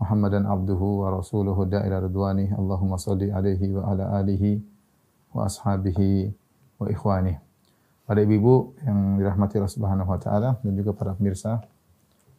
[0.00, 4.56] Muhammadan abduhu wa rasuluhu da'ila ridwani Allahumma salli alaihi wa ala alihi
[5.36, 6.32] wa ashabihi
[6.80, 7.36] wa ikhwani.
[8.08, 11.60] Para ibu-ibu yang dirahmati Allah Subhanahu wa taala dan juga para pemirsa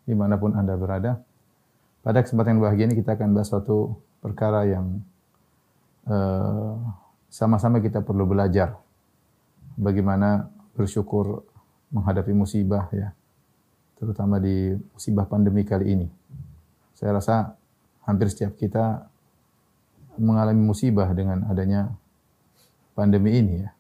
[0.10, 1.22] di mana pun Anda berada.
[2.02, 3.94] Pada kesempatan yang bahagia ini kita akan bahas suatu
[4.26, 4.98] perkara yang
[6.10, 6.74] eh,
[7.30, 8.74] sama-sama kita perlu belajar
[9.78, 11.46] bagaimana bersyukur
[11.94, 13.14] menghadapi musibah ya,
[14.02, 16.08] terutama di musibah pandemi kali ini.
[17.02, 17.58] Saya rasa
[18.06, 19.10] hampir setiap kita
[20.22, 21.90] mengalami musibah dengan adanya
[22.94, 23.74] pandemi ini ya.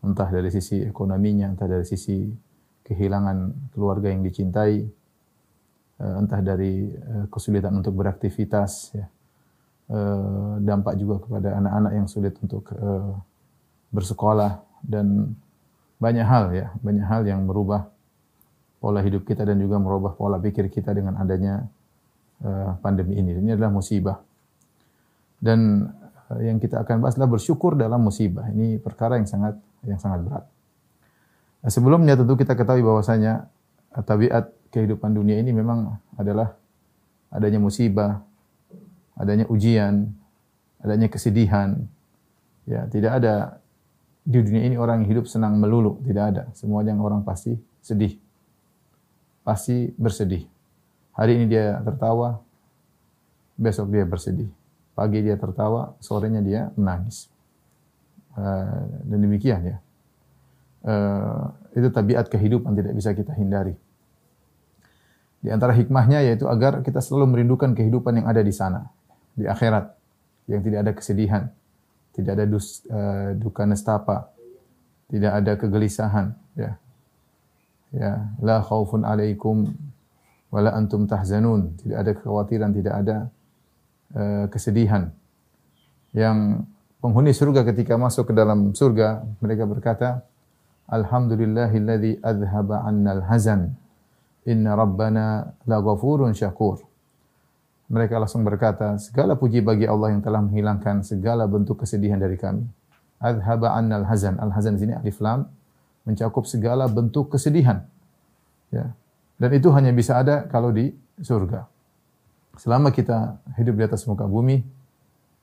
[0.00, 2.24] Entah dari sisi ekonominya, entah dari sisi
[2.80, 4.88] kehilangan keluarga yang dicintai,
[6.00, 9.04] eh, entah dari eh, kesulitan untuk beraktivitas ya.
[9.92, 12.72] Eh, dampak juga kepada anak-anak yang sulit untuk
[13.92, 15.36] bersekolah dan
[16.00, 17.92] banyak hal ya, banyak hal yang merubah
[18.80, 21.68] pola hidup kita dan juga merubah pola pikir kita dengan adanya
[22.80, 23.36] pandemi ini.
[23.36, 24.18] Ini adalah musibah.
[25.40, 25.84] Dan
[26.32, 28.48] eh, yang kita akan bahas adalah bersyukur dalam musibah.
[28.50, 30.44] Ini perkara yang sangat yang sangat berat.
[31.62, 33.48] Nah, sebelumnya tentu kita ketahui bahwasanya
[33.96, 36.56] eh, tabiat kehidupan dunia ini memang adalah
[37.32, 38.20] adanya musibah,
[39.16, 40.12] adanya ujian,
[40.80, 41.86] adanya kesedihan.
[42.66, 43.62] Ya, tidak ada
[44.26, 46.42] di dunia ini orang yang hidup senang melulu, tidak ada.
[46.58, 48.18] Semuanya orang pasti sedih.
[49.46, 50.55] Pasti bersedih.
[51.16, 52.44] Hari ini dia tertawa,
[53.56, 54.52] besok dia bersedih.
[54.92, 57.32] Pagi dia tertawa, sorenya dia menangis.
[58.36, 59.76] Eh, dan demikian ya.
[60.84, 61.44] Eh,
[61.80, 63.72] itu tabiat kehidupan tidak bisa kita hindari.
[65.40, 68.84] Di antara hikmahnya yaitu agar kita selalu merindukan kehidupan yang ada di sana,
[69.32, 69.88] di akhirat,
[70.52, 71.42] yang tidak ada kesedihan,
[72.12, 74.28] tidak ada dus, eh, duka nestapa,
[75.08, 76.76] tidak ada kegelisahan, ya.
[77.94, 79.72] Ya, la khaufun alaikum
[80.56, 83.16] wala antum tahzanun, tidak ada kekhawatiran, tidak ada
[84.16, 85.12] eh, kesedihan.
[86.16, 86.64] Yang
[87.04, 90.24] penghuni surga ketika masuk ke dalam surga, mereka berkata,
[90.88, 93.76] Alhamdulillahilladzi adhaba 'annal hazan.
[94.48, 96.80] Inna rabbana laghafurun syakur.
[97.92, 102.64] Mereka langsung berkata, segala puji bagi Allah yang telah menghilangkan segala bentuk kesedihan dari kami.
[103.20, 104.40] Adhaba 'annal hazan.
[104.40, 105.44] Al-hazan di sini alif lam
[106.08, 107.84] mencakup segala bentuk kesedihan.
[108.72, 108.96] Ya.
[109.36, 111.68] Dan itu hanya bisa ada kalau di surga.
[112.56, 114.64] Selama kita hidup di atas muka bumi,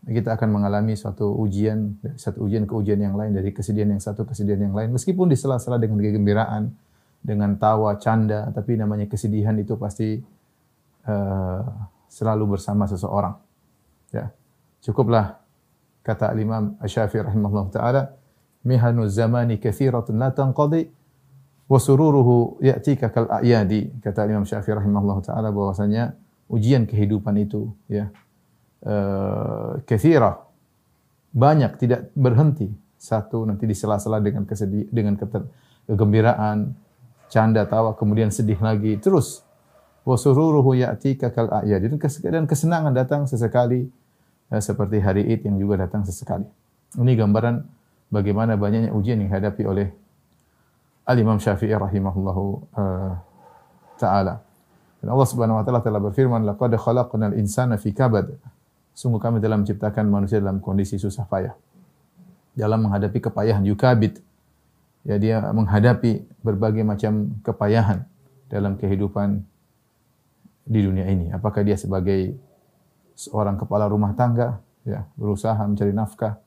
[0.04, 4.26] kita akan mengalami suatu ujian, satu ujian ke ujian yang lain, dari kesedihan yang satu
[4.26, 4.90] ke kesedihan yang lain.
[4.92, 6.74] Meskipun di sela-sela dengan kegembiraan,
[7.24, 10.20] dengan tawa, canda, tapi namanya kesedihan itu pasti
[11.08, 11.64] uh,
[12.12, 13.40] selalu bersama seseorang.
[14.12, 14.34] Ya.
[14.84, 15.40] Cukuplah
[16.04, 18.02] kata Imam Asy-Syafi'i rahimahullah taala,
[18.68, 20.92] mihanu zamani katsiratun la tanqadi
[21.68, 24.04] wa sururuhu ya'tika kal a'yadi.
[24.04, 26.14] Kata Imam Syafi'i rahimahullah taala bahwasanya
[26.52, 28.12] ujian kehidupan itu ya
[28.86, 30.44] uh, katsira
[31.34, 32.70] banyak tidak berhenti
[33.00, 35.44] satu nanti di sela-sela dengan kesedih dengan keter,
[35.90, 36.78] kegembiraan
[37.28, 39.42] canda tawa kemudian sedih lagi terus
[40.04, 41.90] wa sururuhu ya'tika kal a'yad
[42.30, 43.88] dan kesenangan datang sesekali
[44.52, 46.46] eh, seperti hari Id yang juga datang sesekali.
[46.94, 47.56] Ini gambaran
[48.14, 49.88] bagaimana banyaknya ujian yang dihadapi oleh
[51.04, 52.44] Al-Imam Syafi'i rahimahullahu
[52.80, 53.14] uh,
[54.00, 54.40] taala.
[55.04, 58.40] Dan Allah Subhanahu wa taala telah berfirman, "Laqad khalaqnal insana fi kabad."
[58.96, 61.58] Sungguh kami telah menciptakan manusia dalam kondisi susah payah.
[62.54, 64.22] Dalam menghadapi kepayahan yukabid,
[65.04, 68.06] ya dia menghadapi berbagai macam kepayahan
[68.48, 69.44] dalam kehidupan
[70.64, 71.34] di dunia ini.
[71.34, 72.38] Apakah dia sebagai
[73.18, 76.40] seorang kepala rumah tangga, ya berusaha mencari nafkah,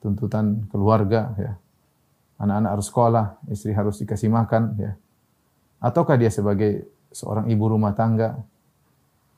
[0.00, 1.52] tuntutan keluarga, ya
[2.42, 4.92] anak-anak harus sekolah, istri harus dikasih makan, ya.
[5.78, 8.42] Ataukah dia sebagai seorang ibu rumah tangga,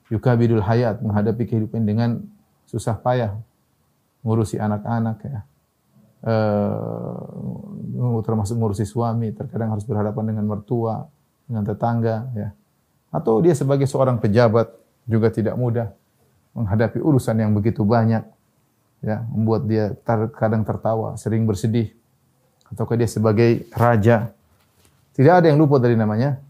[0.09, 2.25] yukabidul hayat, menghadapi kehidupan dengan
[2.65, 3.37] susah payah,
[4.25, 5.45] ngurusi anak-anak, ya
[6.25, 11.05] uh, termasuk ngurusi suami, terkadang harus berhadapan dengan mertua,
[11.45, 12.49] dengan tetangga, ya.
[13.15, 14.75] Atau dia sebagai seorang pejabat
[15.07, 15.93] juga tidak mudah
[16.57, 18.25] menghadapi urusan yang begitu banyak,
[19.05, 21.93] ya, membuat dia terkadang tertawa, sering bersedih.
[22.75, 24.35] Ataukah dia sebagai raja,
[25.15, 26.43] tidak ada yang luput dari namanya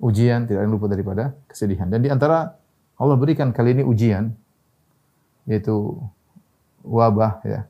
[0.00, 1.86] ujian, tidak ada yang luput daripada kesedihan.
[1.92, 2.56] Dan di antara
[2.96, 4.32] Allah berikan kali ini ujian,
[5.44, 6.00] yaitu
[6.82, 7.68] wabah ya,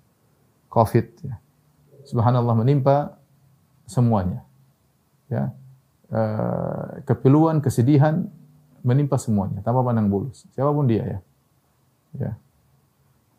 [0.70, 1.36] Covid ya.
[2.08, 3.18] Subhanallah menimpa
[3.84, 4.40] semuanya.
[5.28, 5.52] Ya.
[6.08, 8.24] Eh, kepiluan, kesedihan
[8.80, 10.32] menimpa semuanya tanpa pandang bulu.
[10.32, 11.18] Siapa pun dia ya.
[12.16, 12.32] Ya.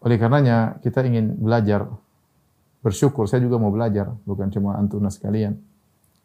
[0.05, 1.89] Oleh karenanya kita ingin belajar
[2.79, 3.27] bersyukur.
[3.27, 5.59] Saya juga mau belajar, bukan cuma antuna sekalian.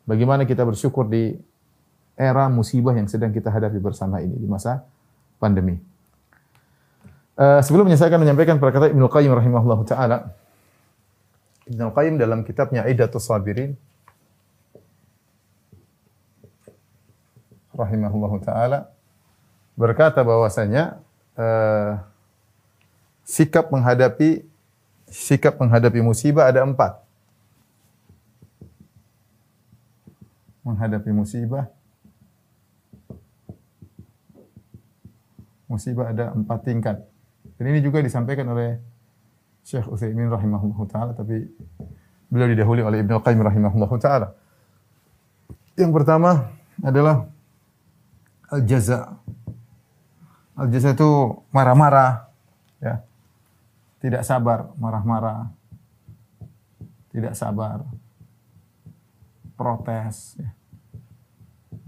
[0.05, 1.35] Bagaimana kita bersyukur di
[2.15, 4.87] era musibah yang sedang kita hadapi bersama ini di masa
[5.43, 5.81] pandemi.
[7.35, 10.19] Uh, sebelumnya saya menyampaikan perkataan Ibnu Qayyim rahimahullah taala.
[11.67, 13.75] Ibnu Qayyim dalam kitabnya Aidatus Sabirin
[17.75, 18.79] rahimahullah taala
[19.75, 21.03] berkata bahwasanya
[21.35, 21.99] uh,
[23.27, 24.47] sikap menghadapi
[25.15, 26.99] sikap menghadapi musibah ada empat.
[30.67, 31.71] Menghadapi musibah
[35.71, 36.97] musibah ada empat tingkat.
[37.59, 38.79] Dan ini juga disampaikan oleh
[39.65, 41.47] Syekh Utsaimin rahimahullah taala tapi
[42.29, 44.29] beliau didahului oleh Ibnu Qayyim rahimahullah taala.
[45.75, 47.27] Yang pertama adalah
[48.51, 49.19] al-jaza.
[50.55, 51.11] Al-jaza itu
[51.51, 52.31] marah-marah
[52.79, 53.03] ya.
[54.05, 55.49] Tidak sabar, marah-marah.
[57.09, 57.81] Tidak sabar.
[59.57, 60.53] Protes ya.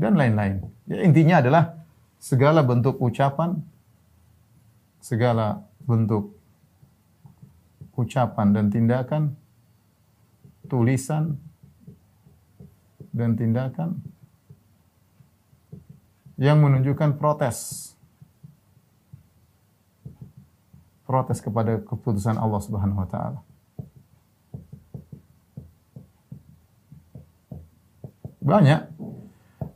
[0.01, 0.65] Dan lain-lain.
[0.89, 1.77] Ya, intinya adalah
[2.17, 3.61] segala bentuk ucapan
[5.07, 6.35] segala bentuk
[7.95, 9.39] ucapan dan tindakan,
[10.67, 11.39] tulisan
[13.15, 14.03] dan tindakan
[16.37, 17.95] yang menunjukkan protes.
[21.06, 23.41] Protes kepada keputusan Allah Subhanahu wa taala.
[28.43, 28.81] Banyak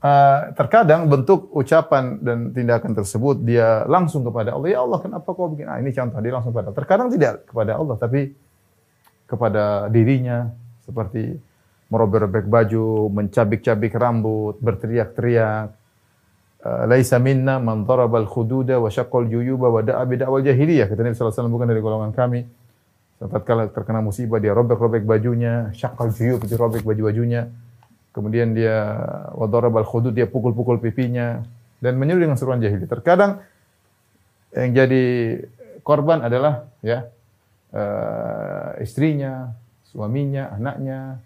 [0.03, 4.69] uh, terkadang bentuk ucapan dan tindakan tersebut dia langsung kepada Allah.
[4.75, 5.69] Ya Allah, kenapa kau begini?
[5.71, 6.79] Ah, ini contoh dia langsung kepada Allah.
[6.83, 8.21] Terkadang tidak kepada Allah, tapi
[9.31, 10.51] kepada dirinya
[10.83, 11.39] seperti
[11.91, 15.80] merobek-robek baju, mencabik-cabik rambut, berteriak-teriak.
[16.61, 20.93] Uh, Laisa minna man darabal khududa wa syaqqal juyuba wa da'a bid'awal jahiliyah.
[20.93, 22.45] Kata Nabi wasallam bukan dari golongan kami.
[23.17, 27.49] Saat kala terkena musibah dia robek-robek bajunya, syaqqal juyub, dia robek baju-bajunya
[28.11, 28.99] Kemudian dia
[29.39, 31.47] wadarabal khudud dia pukul-pukul pipinya
[31.79, 32.91] dan menyuruh dengan seruan jahili.
[32.91, 33.39] Terkadang
[34.51, 35.05] yang jadi
[35.87, 37.07] korban adalah ya
[37.71, 39.55] uh, istrinya,
[39.87, 41.23] suaminya, anaknya,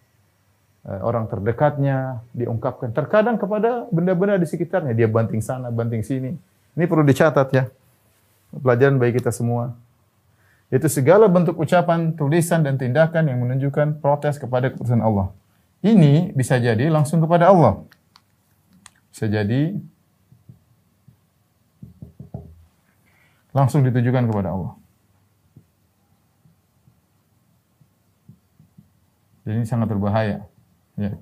[0.84, 2.92] orang terdekatnya diungkapkan.
[2.92, 6.36] Terkadang kepada benda-benda di sekitarnya dia banting sana, banting sini.
[6.76, 7.64] Ini perlu dicatat ya.
[8.52, 9.74] Pelajaran bagi kita semua.
[10.68, 15.32] Itu segala bentuk ucapan, tulisan dan tindakan yang menunjukkan protes kepada keputusan Allah.
[15.84, 17.84] Ini bisa jadi langsung kepada Allah.
[19.12, 19.76] Bisa jadi
[23.54, 24.74] langsung ditujukan kepada Allah.
[29.44, 30.48] Jadi ini sangat berbahaya.
[30.94, 31.18] Ya.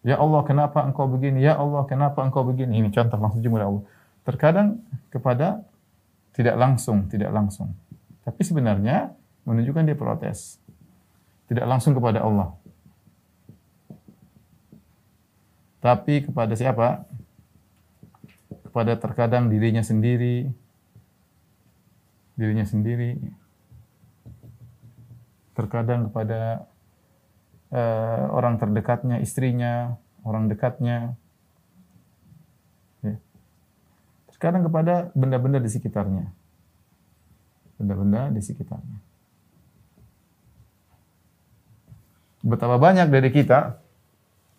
[0.00, 1.44] Ya Allah, kenapa engkau begini?
[1.44, 2.80] Ya Allah, kenapa engkau begini?
[2.80, 3.84] Ini contoh langsung kepada Allah.
[4.24, 4.68] Terkadang
[5.12, 5.46] kepada
[6.32, 7.76] tidak langsung, tidak langsung.
[8.24, 9.12] Tapi sebenarnya
[9.44, 10.56] menunjukkan dia protes.
[11.50, 12.54] Tidak langsung kepada Allah.
[15.80, 17.04] Tapi kepada siapa?
[18.70, 20.46] Kepada terkadang dirinya sendiri,
[22.38, 23.18] dirinya sendiri,
[25.58, 26.69] terkadang kepada
[27.70, 31.14] uh, orang terdekatnya, istrinya, orang dekatnya,
[33.02, 33.16] ya.
[34.34, 36.30] terkadang kepada benda-benda di sekitarnya,
[37.78, 38.98] benda-benda di sekitarnya.
[42.40, 43.76] Betapa banyak dari kita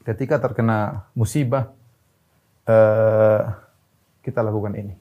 [0.05, 1.73] ketika terkena musibah
[2.69, 3.41] uh,
[4.21, 4.93] kita lakukan ini.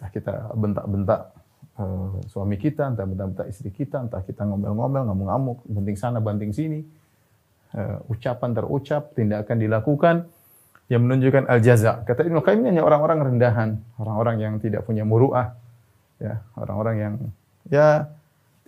[0.00, 1.41] Entah kita bentak-bentak
[1.78, 6.80] uh, suami kita, entah bentak-bentak istri kita, entah kita ngomel-ngomel, ngamuk-ngamuk, banting sana, banting sini.
[7.72, 10.28] Uh, ucapan terucap, tindakan dilakukan
[10.92, 12.04] yang menunjukkan al-jaza.
[12.04, 15.56] Kata Ibnu Qayyim hanya orang-orang rendahan, orang-orang yang tidak punya muruah,
[16.20, 17.14] ya, orang-orang yang
[17.72, 18.12] ya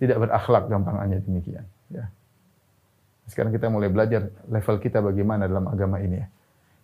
[0.01, 2.09] tidak berakhlak gampangannya demikian, ya.
[3.29, 6.27] Sekarang kita mulai belajar level kita bagaimana dalam agama ini ya.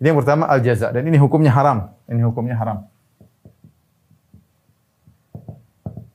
[0.01, 1.93] Ini yang pertama al jaza dan ini hukumnya haram.
[2.09, 2.89] Ini hukumnya haram.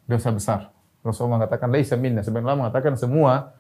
[0.07, 0.61] Dosa besar.
[1.03, 2.23] Rasulullah mengatakan laisa minna.
[2.23, 3.55] Sebenarnya mengatakan semua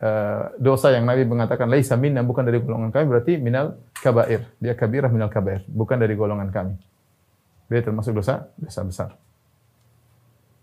[0.00, 4.48] uh, dosa yang Nabi mengatakan laisa minna bukan dari golongan kami berarti minal kabair.
[4.60, 6.76] Dia kabirah minal kabair, bukan dari golongan kami.
[7.68, 9.10] Dia termasuk dosa dosa besar.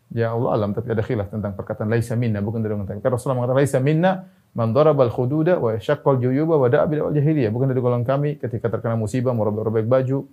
[0.07, 2.99] Ya Allah alam tapi ada khilaf tentang perkataan laisa minna bukan dari golongan kami.
[3.01, 4.11] Karena Rasulullah mengatakan laisa minna
[4.57, 7.53] Man darabal khududa wa syaqqal juyuba wa da'a bil jahiliyah.
[7.53, 10.25] Bukan dari golongan kami ketika terkena musibah merobek-robek baju,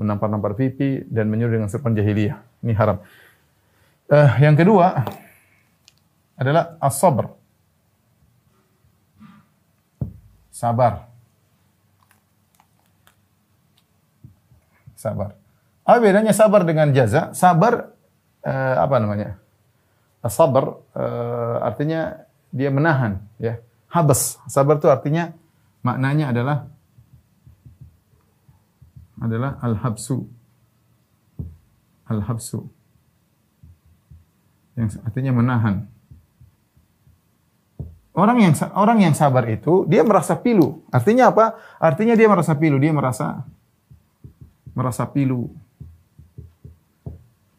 [0.00, 2.40] menampar-nampar pipi dan menyuruh dengan seruan jahiliyah.
[2.64, 3.04] Ini haram.
[4.10, 5.06] Eh, yang kedua
[6.34, 7.30] adalah as-sabr.
[10.50, 11.06] Sabar.
[14.98, 15.38] Sabar.
[15.86, 17.30] Apa bedanya sabar dengan jaza?
[17.38, 17.94] Sabar
[18.42, 19.38] eh, apa namanya?
[20.26, 23.62] Sabar eh, artinya dia menahan, ya.
[23.86, 24.42] Habas.
[24.50, 25.30] Sabar itu artinya
[25.86, 26.66] maknanya adalah
[29.22, 30.26] adalah al-habsu.
[32.10, 32.79] Al-habsu
[34.80, 35.84] yang artinya menahan.
[38.10, 40.82] Orang yang orang yang sabar itu dia merasa pilu.
[40.90, 41.56] Artinya apa?
[41.78, 43.46] Artinya dia merasa pilu, dia merasa
[44.74, 45.52] merasa pilu.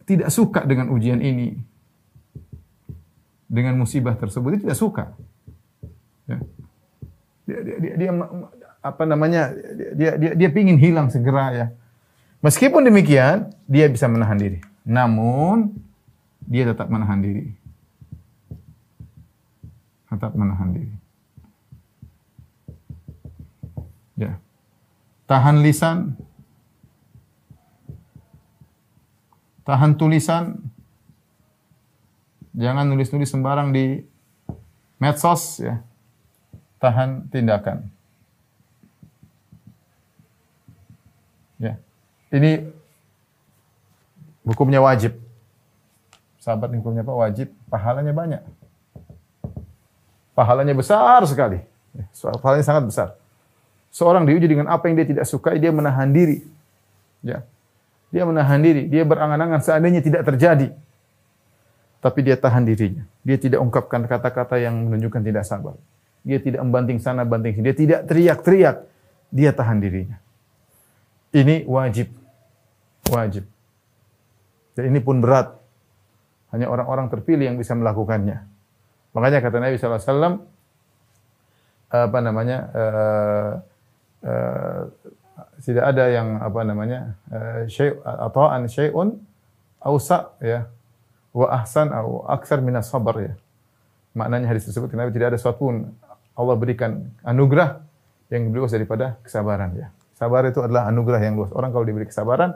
[0.04, 1.56] Tidak suka dengan ujian ini.
[3.48, 5.06] Dengan musibah tersebut dia tidak suka.
[6.28, 6.38] Ya.
[7.48, 8.10] Dia, dia, dia, dia
[8.84, 9.56] apa namanya?
[9.96, 11.68] Dia dia dia pingin hilang segera ya.
[12.42, 14.60] Meskipun demikian, dia bisa menahan diri.
[14.82, 15.78] Namun
[16.46, 17.54] dia tetap menahan diri.
[20.12, 20.96] Tetap menahan diri.
[24.20, 24.38] Ya.
[25.30, 26.20] Tahan lisan.
[29.64, 30.60] Tahan tulisan.
[32.52, 34.04] Jangan nulis-nulis sembarang di
[35.00, 35.80] medsos ya.
[36.84, 37.88] Tahan tindakan.
[41.62, 41.80] Ya.
[42.34, 42.68] Ini
[44.44, 45.31] hukumnya wajib
[46.42, 47.14] sahabat hukumnya apa?
[47.14, 48.42] Wajib, pahalanya banyak.
[50.34, 51.62] Pahalanya besar sekali.
[51.94, 52.06] Ya,
[52.42, 53.10] pahalanya sangat besar.
[53.94, 56.42] Seorang diuji dengan apa yang dia tidak sukai, dia menahan diri.
[57.22, 57.46] Ya.
[58.12, 60.74] Dia menahan diri, dia berangan-angan seandainya tidak terjadi.
[62.02, 63.06] Tapi dia tahan dirinya.
[63.22, 65.78] Dia tidak ungkapkan kata-kata yang menunjukkan tidak sabar.
[66.26, 67.66] Dia tidak membanting sana, banting sini.
[67.70, 68.78] Dia tidak teriak-teriak.
[69.30, 70.18] Dia tahan dirinya.
[71.30, 72.10] Ini wajib.
[73.14, 73.46] Wajib.
[74.74, 75.61] Dan ini pun berat.
[76.52, 78.44] Hanya orang-orang terpilih yang bisa melakukannya.
[79.12, 80.48] Makanya kata Nabi SAW,
[81.92, 83.52] apa namanya, uh,
[84.24, 84.82] uh,
[85.60, 89.20] tidak ada yang apa namanya, uh, syai' atau an syai'un
[89.84, 90.72] ausa ya,
[91.36, 93.34] wa ahsan atau aksar minas sabar ya.
[94.16, 95.76] Maknanya hadis tersebut kenapa tidak ada sesuatu pun
[96.36, 97.84] Allah berikan anugerah
[98.32, 99.88] yang lebih luas daripada kesabaran ya.
[100.16, 101.52] Sabar itu adalah anugerah yang luas.
[101.52, 102.56] Orang kalau diberi kesabaran,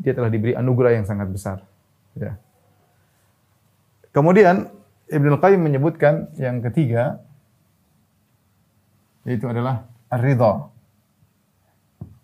[0.00, 1.58] dia telah diberi anugerah yang sangat besar.
[2.16, 2.40] Ya.
[4.16, 4.72] Kemudian
[5.12, 7.20] Ibnu Qayyim menyebutkan yang ketiga
[9.28, 10.72] yaitu adalah ridha.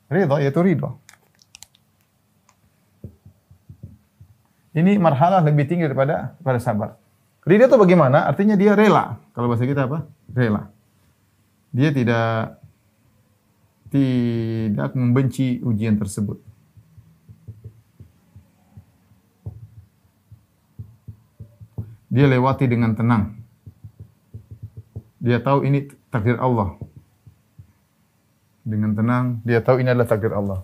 [0.08, 0.96] Ridha yaitu ridha.
[4.72, 6.96] Ini marhalah lebih tinggi daripada pada sabar.
[7.44, 8.24] Ridha itu bagaimana?
[8.24, 9.20] Artinya dia rela.
[9.36, 10.08] Kalau bahasa kita apa?
[10.32, 10.72] Rela.
[11.76, 12.56] Dia tidak
[13.92, 16.40] tidak membenci ujian tersebut.
[22.12, 23.40] Dia lewati dengan tenang.
[25.16, 26.76] Dia tahu ini takdir Allah.
[28.68, 30.60] Dengan tenang, dia tahu ini adalah takdir Allah.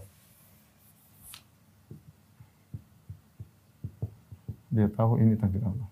[4.69, 5.89] Dia tahu ini takdir Allah.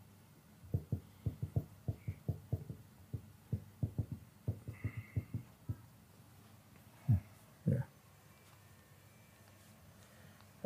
[7.64, 7.82] Ya.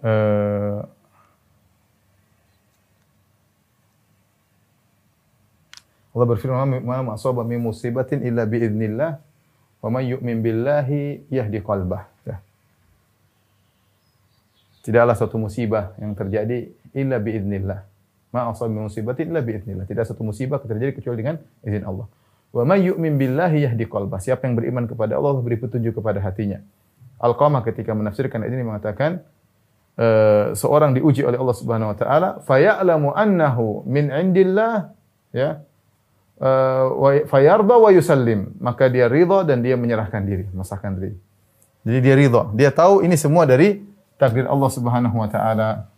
[0.03, 0.83] Uh,
[6.11, 9.23] Allah berfirman, "Ma ma'asaba min musibatin illa bi idznillah,
[9.81, 12.43] wa may yu'min billahi yahdi qalbah." Ya.
[14.83, 17.87] Tidaklah suatu musibah yang terjadi illa bi idznillah.
[18.31, 19.87] Ma asaba min musibatin illa bi idznillah.
[19.87, 22.07] Tidak satu musibah terjadi kecuali dengan izin Allah.
[22.51, 24.19] Wa may yu'min billahi yahdi qalbah.
[24.19, 26.59] Siapa yang beriman kepada Allah, Allah beri petunjuk kepada hatinya.
[27.23, 29.23] Al-Qamah ketika menafsirkan ayat ini mengatakan
[30.01, 34.91] uh, seorang diuji oleh Allah Subhanahu wa taala, faya'lamu annahu min indillah
[35.31, 35.63] ya
[36.41, 41.15] uh, fayarda wa yusallim, maka dia ridha dan dia menyerahkan diri, memasahkan diri.
[41.85, 42.43] Jadi dia ridha.
[42.57, 43.85] Dia tahu ini semua dari
[44.17, 45.89] takdir Allah Subhanahu wa taala.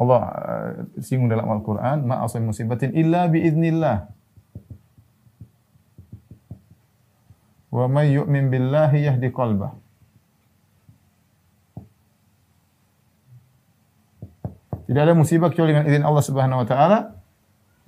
[0.00, 0.70] Allah uh,
[1.00, 4.08] singgung dalam Al-Qur'an, ma asal musibatin illa bi idznillah.
[7.70, 9.76] Wa may yu'min billahi yahdi qalbah.
[14.90, 17.19] Tidak ada musibah kecuali dengan izin Allah Subhanahu wa taala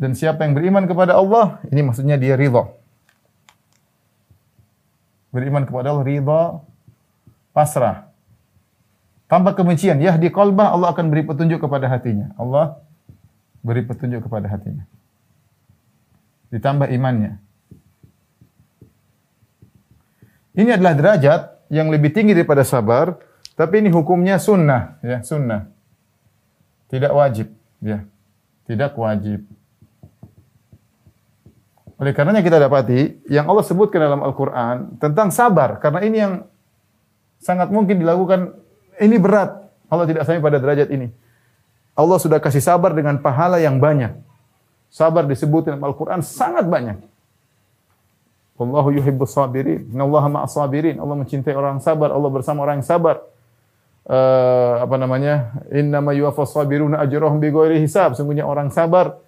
[0.00, 2.72] dan siapa yang beriman kepada Allah, ini maksudnya dia ridha.
[5.32, 6.42] Beriman kepada Allah ridha,
[7.56, 8.12] pasrah.
[9.28, 12.36] Tanpa kebencian, yahdi qalbah, Allah akan beri petunjuk kepada hatinya.
[12.36, 12.84] Allah
[13.64, 14.84] beri petunjuk kepada hatinya.
[16.52, 17.40] Ditambah imannya.
[20.52, 21.40] Ini adalah derajat
[21.72, 23.16] yang lebih tinggi daripada sabar,
[23.56, 25.72] tapi ini hukumnya sunnah, ya sunnah.
[26.92, 27.48] Tidak wajib,
[27.80, 28.04] ya.
[28.68, 29.48] Tidak wajib.
[32.02, 36.34] Oleh karenanya kita dapati yang Allah sebutkan dalam Al-Qur'an tentang sabar karena ini yang
[37.38, 38.58] sangat mungkin dilakukan
[38.98, 39.70] ini berat.
[39.86, 41.14] Allah tidak sampai pada derajat ini.
[41.94, 44.18] Allah sudah kasih sabar dengan pahala yang banyak.
[44.90, 46.98] Sabar disebut dalam Al-Qur'an sangat banyak.
[48.58, 49.86] Wallahu yuhibbus sabirin.
[49.94, 50.98] Innallaha ma'as sabirin.
[50.98, 53.22] Allah mencintai orang sabar, Allah bersama orang yang sabar.
[54.02, 55.54] Uh, apa namanya?
[55.70, 58.18] Innama yuwaffas sabiruna ajrahum bighairi hisab.
[58.18, 59.22] Sungguhnya orang sabar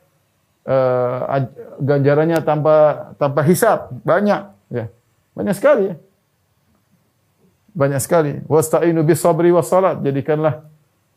[0.64, 1.49] uh,
[1.80, 2.75] ganjarannya tanpa
[3.21, 4.90] tanpa hisab, banyak ya.
[5.35, 5.97] Banyak sekali ya.
[7.75, 8.33] Banyak sekali.
[8.47, 9.99] Wasta'inu bis sabri was salat.
[10.00, 10.62] Jadikanlah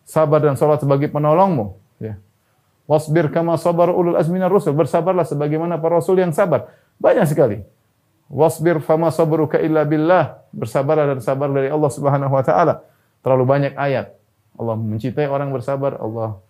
[0.07, 2.17] sabar dan salat sebagai penolongmu, ya.
[2.87, 4.73] Wasbir kama sabar ulul azminar rusul.
[4.73, 6.71] Bersabarlah sebagaimana para rasul yang sabar.
[6.97, 7.61] Banyak sekali.
[8.31, 10.39] Wasbir fama sabruka illa billah.
[10.55, 12.87] Bersabarlah dan sabar dari Allah Subhanahu wa taala.
[13.21, 14.15] Terlalu banyak ayat.
[14.57, 16.41] Allah mencintai orang bersabar, Allah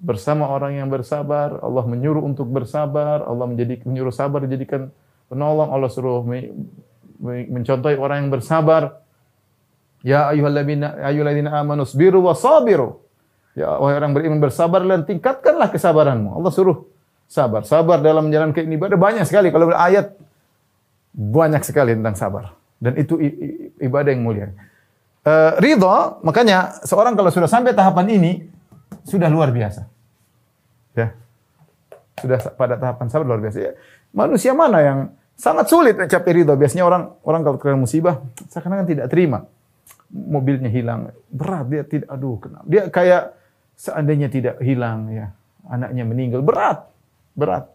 [0.00, 4.92] bersama orang yang bersabar, Allah menyuruh untuk bersabar, Allah menjadi menyuruh sabar dijadikan
[5.26, 6.22] penolong, Allah suruh
[7.22, 9.00] mencontohi orang yang bersabar.
[10.04, 13.02] Ya ayyuhalladzina ayyuhalladzina amanu sabiru wa sabiru.
[13.56, 16.36] Ya wahai orang beriman bersabar dan tingkatkanlah kesabaranmu.
[16.36, 16.84] Allah suruh
[17.24, 17.64] sabar.
[17.64, 19.48] Sabar dalam menjalankan ibadah banyak sekali.
[19.48, 20.12] Kalau ayat
[21.16, 22.52] banyak sekali tentang sabar.
[22.76, 23.16] Dan itu
[23.80, 24.52] ibadah yang mulia.
[25.26, 28.32] Uh, ridho, makanya seorang kalau sudah sampai tahapan ini,
[29.06, 29.86] sudah luar biasa.
[30.98, 31.14] Ya.
[32.18, 33.58] Sudah pada tahapan sabar luar biasa.
[33.62, 33.72] Ya.
[34.10, 34.98] Manusia mana yang
[35.38, 36.52] sangat sulit mencapai ridho?
[36.58, 39.46] Biasanya orang orang kalau kena musibah, seakan-akan tidak terima
[40.10, 42.64] mobilnya hilang, berat dia tidak aduh kenapa.
[42.66, 43.22] Dia kayak
[43.74, 45.26] seandainya tidak hilang ya,
[45.66, 46.86] anaknya meninggal, berat.
[47.36, 47.68] Berat.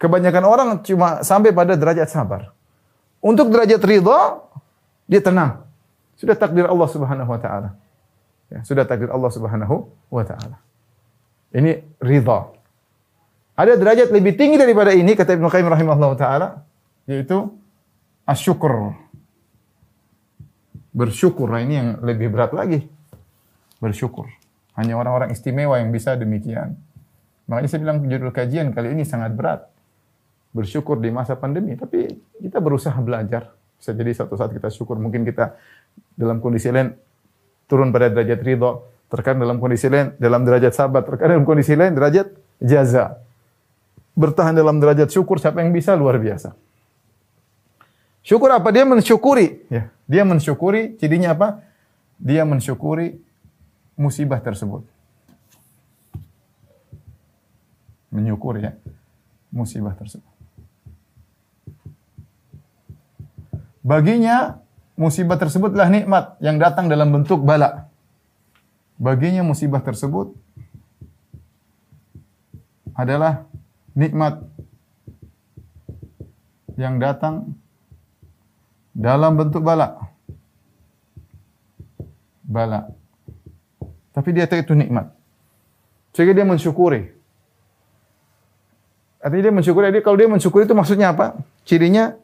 [0.00, 2.56] Kebanyakan orang cuma sampai pada derajat sabar.
[3.20, 4.48] Untuk derajat ridho,
[5.04, 5.68] dia tenang.
[6.16, 7.76] Sudah takdir Allah Subhanahu wa taala.
[8.50, 10.58] Ya, sudah takdir Allah Subhanahu wa taala.
[11.54, 12.50] Ini ridha.
[13.54, 16.48] Ada derajat lebih tinggi daripada ini kata Ibnu Qayyim rahimahullah taala
[17.06, 17.54] yaitu
[18.26, 18.94] asyukur
[20.90, 21.50] bersyukur.
[21.50, 22.86] Nah ini yang lebih berat lagi.
[23.80, 24.28] Bersyukur.
[24.76, 26.76] Hanya orang-orang istimewa yang bisa demikian.
[27.48, 29.66] Makanya saya bilang judul kajian kali ini sangat berat.
[30.50, 31.74] Bersyukur di masa pandemi.
[31.78, 32.10] Tapi
[32.42, 33.54] kita berusaha belajar.
[33.80, 35.00] Bisa jadi satu saat kita syukur.
[35.00, 35.56] Mungkin kita
[36.18, 36.92] dalam kondisi lain
[37.70, 38.90] turun pada derajat ridho.
[39.06, 41.06] Terkadang dalam kondisi lain, dalam derajat sabar.
[41.06, 43.22] Terkadang dalam kondisi lain, derajat jaza.
[44.18, 45.94] Bertahan dalam derajat syukur, siapa yang bisa?
[45.94, 46.54] Luar biasa.
[48.26, 48.70] Syukur apa?
[48.74, 49.66] Dia mensyukuri.
[49.70, 49.90] Ya.
[50.10, 51.62] Dia mensyukuri, cirinya apa?
[52.18, 53.22] Dia mensyukuri
[53.94, 54.84] musibah tersebut.
[58.10, 58.74] Menyukuri ya,
[59.54, 60.26] musibah tersebut.
[63.80, 64.60] Baginya
[65.00, 67.88] musibah tersebutlah nikmat yang datang dalam bentuk bala.
[69.00, 70.36] Baginya musibah tersebut
[72.92, 73.48] adalah
[73.96, 74.44] nikmat
[76.76, 77.56] yang datang
[78.92, 79.96] dalam bentuk bala.
[82.44, 82.92] Bala.
[84.12, 85.16] Tapi dia tahu itu nikmat.
[86.12, 87.08] Sehingga dia mensyukuri.
[89.24, 89.96] Artinya dia mensyukuri.
[89.96, 91.40] Dia, kalau dia mensyukuri itu maksudnya apa?
[91.64, 92.20] Cirinya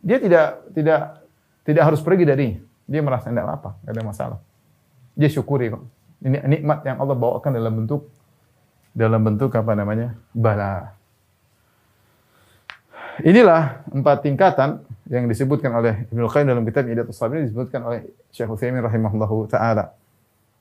[0.00, 1.23] dia tidak tidak
[1.64, 2.48] tidak harus pergi dari.
[2.84, 4.38] Dia merasa tidak apa, tidak ada masalah.
[5.16, 5.82] Dia syukuri kok.
[6.24, 8.08] Ini nikmat yang Allah bawakan dalam bentuk
[8.94, 10.14] dalam bentuk apa namanya?
[10.30, 10.94] bala.
[13.22, 18.50] Inilah empat tingkatan yang disebutkan oleh Ibnu Qayyim dalam kitab Idatus Sabirin disebutkan oleh Syekh
[18.50, 19.94] Utsaimin rahimahullahu taala.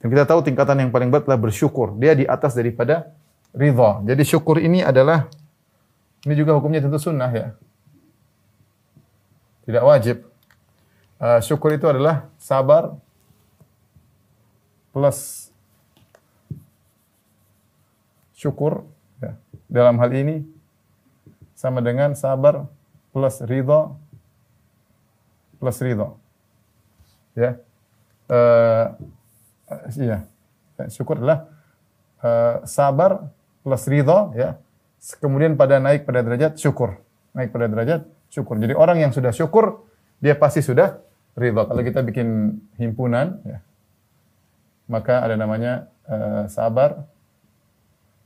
[0.04, 1.96] Dan kita tahu tingkatan yang paling berat adalah bersyukur.
[1.98, 3.10] Dia di atas daripada
[3.56, 4.04] ridha.
[4.04, 5.32] Jadi syukur ini adalah
[6.28, 7.48] ini juga hukumnya tentu sunnah ya.
[9.64, 10.33] Tidak wajib.
[11.24, 13.00] Uh, syukur itu adalah sabar
[14.92, 15.48] plus
[18.36, 18.84] syukur
[19.24, 19.40] ya.
[19.72, 20.44] dalam hal ini
[21.56, 22.68] sama dengan sabar
[23.16, 23.96] plus ridho
[25.64, 26.20] plus ridho.
[27.40, 27.56] Ya.
[28.28, 28.92] Uh,
[29.96, 30.28] iya.
[30.92, 31.48] Syukur adalah
[32.20, 33.32] uh, sabar
[33.64, 34.60] plus ridho ya.
[35.24, 37.00] Kemudian pada naik pada derajat syukur.
[37.32, 38.60] Naik pada derajat syukur.
[38.60, 39.88] Jadi orang yang sudah syukur
[40.20, 41.00] dia pasti sudah
[41.38, 41.62] ridho.
[41.66, 43.60] Kalau kita bikin himpunan ya.
[44.90, 47.08] Maka ada namanya uh, sabar.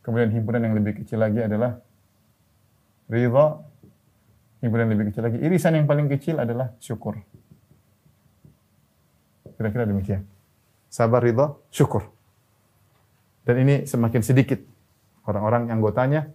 [0.02, 1.84] Kemudian himpunan yang lebih kecil lagi adalah
[3.12, 3.60] ridha,
[4.63, 5.38] kemudian lebih kecil lagi.
[5.43, 7.20] Irisan yang paling kecil adalah syukur.
[9.60, 10.24] Kira-kira demikian.
[10.88, 12.08] Sabar, ridha, syukur.
[13.43, 14.63] Dan ini semakin sedikit
[15.28, 16.32] orang-orang yang anggotanya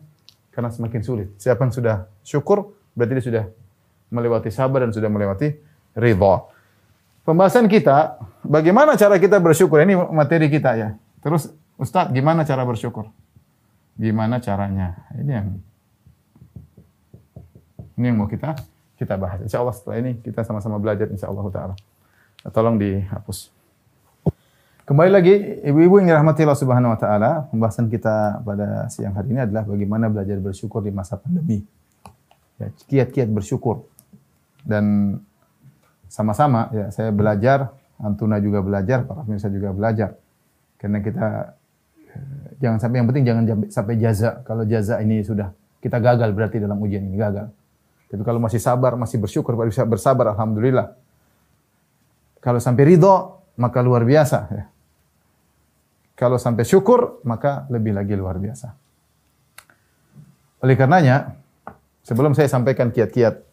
[0.52, 1.28] karena semakin sulit.
[1.40, 3.44] Siapa yang sudah syukur, berarti dia sudah
[4.12, 5.56] melewati sabar dan sudah melewati
[5.96, 6.51] ridha.
[7.22, 9.78] Pembahasan kita, bagaimana cara kita bersyukur?
[9.78, 10.98] Ini materi kita ya.
[11.22, 13.06] Terus Ustadz, gimana cara bersyukur?
[13.94, 15.06] Gimana caranya?
[15.14, 15.48] Ini yang
[17.94, 18.58] ini yang mau kita
[18.98, 19.38] kita bahas.
[19.42, 21.74] Insya Allah setelah ini kita sama-sama belajar insya Allah taala.
[22.50, 23.54] Tolong dihapus.
[24.82, 29.46] Kembali lagi, ibu-ibu yang dirahmati Allah Subhanahu wa taala, pembahasan kita pada siang hari ini
[29.46, 31.62] adalah bagaimana belajar bersyukur di masa pandemi.
[32.58, 33.86] Ya, kiat-kiat bersyukur.
[34.66, 35.16] Dan
[36.12, 37.72] sama-sama ya saya belajar,
[38.02, 40.18] Antuna juga belajar, para pemirsa juga belajar.
[40.76, 41.54] Karena kita
[42.10, 44.42] eh, jangan sampai yang penting jangan sampai jaza.
[44.44, 47.48] Kalau jaza ini sudah kita gagal berarti dalam ujian ini gagal.
[48.10, 50.92] Tapi kalau masih sabar, masih bersyukur, bisa bersabar, alhamdulillah.
[52.44, 54.38] Kalau sampai ridho, maka luar biasa.
[54.52, 54.64] Ya.
[56.12, 58.76] Kalau sampai syukur, maka lebih lagi luar biasa.
[60.60, 61.40] Oleh karenanya,
[62.04, 63.51] sebelum saya sampaikan kiat-kiat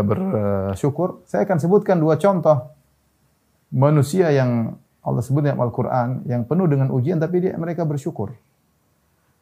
[0.00, 2.72] bersyukur, saya akan sebutkan dua contoh
[3.72, 8.32] manusia yang Allah sebut dalam Al-Quran, yang penuh dengan ujian, tapi dia, mereka bersyukur.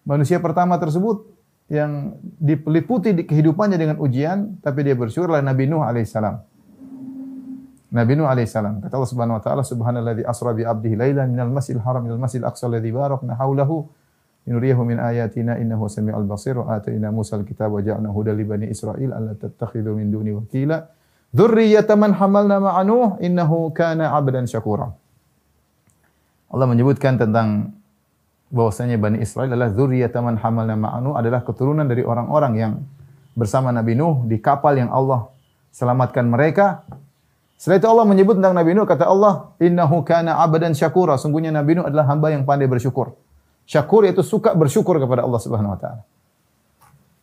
[0.09, 1.29] Manusia pertama tersebut
[1.69, 6.41] yang diliputi di kehidupannya dengan ujian, tapi dia bersyukur adalah Nabi Nuh alaihissalam.
[7.93, 8.81] Nabi Nuh alaihissalam.
[8.81, 12.49] Kata Allah Subhanahu wa taala, Subhanalladzi asra bi 'abdihi lailan minal masjidil haram ilal masjidil
[12.49, 13.87] aqsa alladzi barakna haulahu
[14.49, 18.67] linuriyahu min ayatina innahu samiul basir wa atayna Musa al-kitaba wa ja'alna hudan li bani
[18.73, 20.87] Israil alla tattakhidhu min duni wakila.
[21.31, 24.91] Dzurriyyata man hamalna ma'a Nuh innahu kana 'abdan syakura.
[26.51, 27.79] Allah menyebutkan tentang
[28.51, 32.73] bahwasanya Bani Israel adalah zuriyat man hamalna ma'anu adalah keturunan dari orang-orang yang
[33.39, 35.31] bersama Nabi Nuh di kapal yang Allah
[35.71, 36.83] selamatkan mereka.
[37.55, 41.79] Setelah itu Allah menyebut tentang Nabi Nuh kata Allah, "Innahu kana 'abdan syakura." Sungguhnya Nabi
[41.79, 43.15] Nuh adalah hamba yang pandai bersyukur.
[43.71, 46.03] Syakur yaitu suka bersyukur kepada Allah Subhanahu wa taala.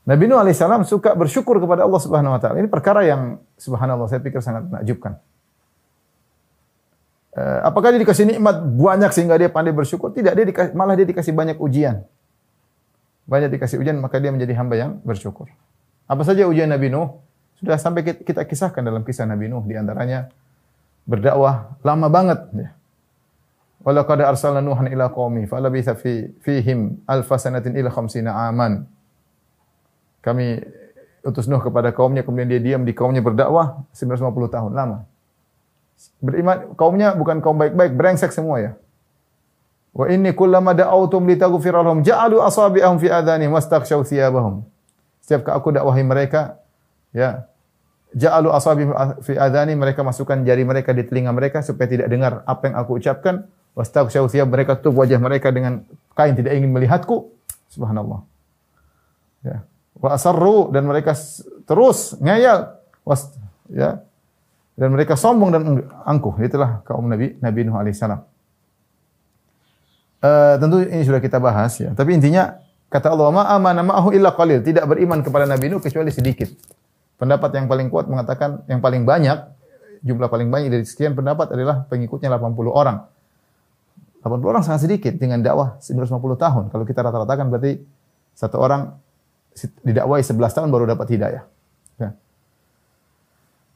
[0.08, 2.64] Nabi Nuh alaihissalam suka bersyukur kepada Allah Subhanahu wa taala.
[2.64, 5.20] Ini perkara yang subhanallah saya pikir sangat menakjubkan.
[7.36, 10.16] Eh, apakah dia dikasih nikmat banyak sehingga dia pandai bersyukur?
[10.16, 12.02] Tidak, dia dikasih, malah dia dikasih banyak ujian.
[13.28, 15.52] Banyak dikasih ujian, maka dia menjadi hamba yang bersyukur.
[16.08, 17.20] Apa saja ujian Nabi Nuh?
[17.60, 19.62] Sudah sampai kita kisahkan dalam kisah Nabi Nuh.
[19.68, 20.32] Di antaranya
[21.04, 22.40] berdakwah lama banget.
[22.56, 22.70] Ya.
[23.86, 28.90] Walaqad arsalna Nuhan ila qaumi falabitha fi fihim alfa sanatin ila khamsina aman.
[30.26, 30.60] Kami
[31.28, 34.98] utus Nuh kepada kaumnya kemudian dia diam di kaumnya berdakwah 950 tahun lama.
[36.22, 38.72] Beriman kaumnya bukan kaum baik-baik, brengsek semua ya.
[39.98, 44.62] Wa inni kullama da'awtum litaghfir lahum ja'alu asabi'ahum fi adhanihim wastaghshaw thiyabahum.
[45.26, 46.62] Setiap aku dakwahi mereka,
[47.18, 47.50] ya,
[48.14, 52.62] ja'alu asabi'ahum fi adhani mereka masukkan jari mereka di telinga mereka supaya tidak dengar apa
[52.70, 53.50] yang aku ucapkan.
[53.78, 55.86] Wastaghshaw thiyab mereka tutup wajah mereka dengan
[56.18, 57.30] kain tidak ingin melihatku.
[57.70, 58.26] Subhanallah.
[59.46, 59.62] Ya.
[60.02, 61.14] Wa asarru dan mereka
[61.70, 62.74] terus ngeyel.
[63.06, 63.38] Was,
[63.70, 64.02] ya
[64.78, 65.62] dan mereka sombong dan
[66.06, 66.38] angkuh.
[66.38, 68.22] Itulah kaum Nabi Nabi Nuh alaihissalam.
[70.18, 71.94] Uh, tentu ini sudah kita bahas ya.
[71.98, 72.62] Tapi intinya
[72.94, 74.62] kata Allah ma amana ma'ahu illa qalil.
[74.62, 76.54] Tidak beriman kepada Nabi Nuh kecuali sedikit.
[77.18, 79.50] Pendapat yang paling kuat mengatakan yang paling banyak
[80.06, 83.10] jumlah paling banyak dari sekian pendapat adalah pengikutnya 80 orang.
[84.28, 86.64] 80 orang sangat sedikit dengan dakwah 950 tahun.
[86.70, 87.80] Kalau kita rata-ratakan berarti
[88.38, 88.94] satu orang
[89.82, 91.44] didakwai 11 tahun baru dapat hidayah.
[91.98, 92.14] Ya.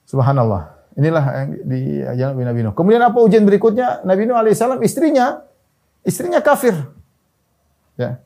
[0.06, 0.78] Subhanallah.
[1.00, 2.74] Inilah yang diajarkan Nabi Nuh.
[2.76, 4.04] Kemudian apa ujian berikutnya?
[4.04, 5.42] Nabi Nuh alaihissalam istrinya
[6.04, 6.76] istrinya kafir.
[7.96, 8.20] Ya.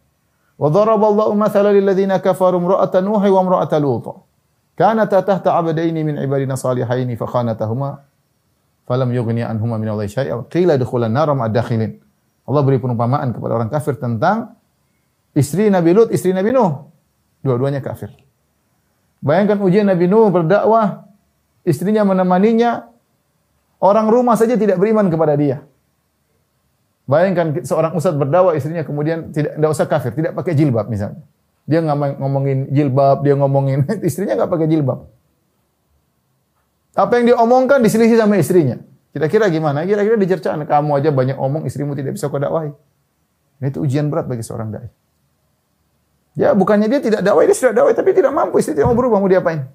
[0.58, 4.08] Wa daraballahu mathalan lil ladzina kafaru imra'ata Nuh wa imra'ata Lut.
[4.76, 8.04] Kanata tahta 'abdaini min ibadina salihaini fa khanatahuma
[8.84, 12.05] falam yughni anhuma min Allah syai'a qila dukhulan nar dakhilin.
[12.46, 14.54] Allah beri perumpamaan kepada orang kafir tentang
[15.34, 16.94] istri Nabi Lut, istri Nabi Nuh.
[17.42, 18.14] Dua-duanya kafir.
[19.22, 21.10] Bayangkan ujian Nabi Nuh berdakwah
[21.66, 22.86] istrinya menemaninya,
[23.82, 25.66] orang rumah saja tidak beriman kepada dia.
[27.06, 31.22] Bayangkan seorang ustadz berdakwah istrinya kemudian tidak tidak usah kafir, tidak pakai jilbab misalnya.
[31.66, 31.82] Dia
[32.22, 35.10] ngomongin jilbab, dia ngomongin istrinya nggak pakai jilbab.
[36.96, 38.80] Apa yang dia omongkan diselisih sama istrinya.
[39.16, 39.88] Kira-kira gimana?
[39.88, 42.76] Kira-kira dicercakan kamu aja banyak omong, istrimu tidak bisa kau dakwahi.
[43.64, 44.92] Nah, itu ujian berat bagi seorang dai.
[46.36, 49.24] Ya bukannya dia tidak dakwah, dia sudah dakwah tapi tidak mampu, istri tidak mau berubah,
[49.24, 49.72] mau diapain?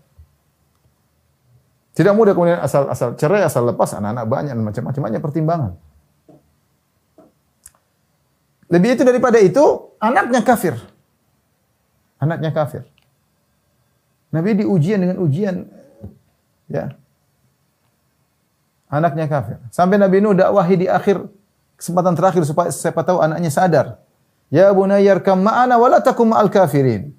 [1.97, 5.73] Tidak mudah kemudian asal asal cerai, asal lepas anak-anak banyak macam-macam banyak pertimbangan.
[8.69, 9.65] Lebih itu daripada itu,
[9.97, 10.77] anaknya kafir.
[12.21, 12.85] Anaknya kafir.
[14.37, 15.65] Nabi diujian dengan ujian
[16.69, 16.93] ya.
[18.91, 19.63] Anaknya kafir.
[19.71, 21.23] Sampai Nabi Nuh dakwahi di akhir
[21.79, 23.87] kesempatan terakhir supaya siapa tahu anaknya sadar.
[24.51, 27.15] Ya bunayya arkam ma'ana wa la takum ma'al kafirin.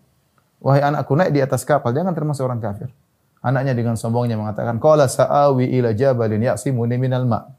[0.59, 2.91] Wahai anakku naik di atas kapal, jangan termasuk orang kafir.
[3.41, 7.49] Anaknya dengan sombongnya mengatakan, "Qala sa'awi ila jabalin ya'simuni minal ma'."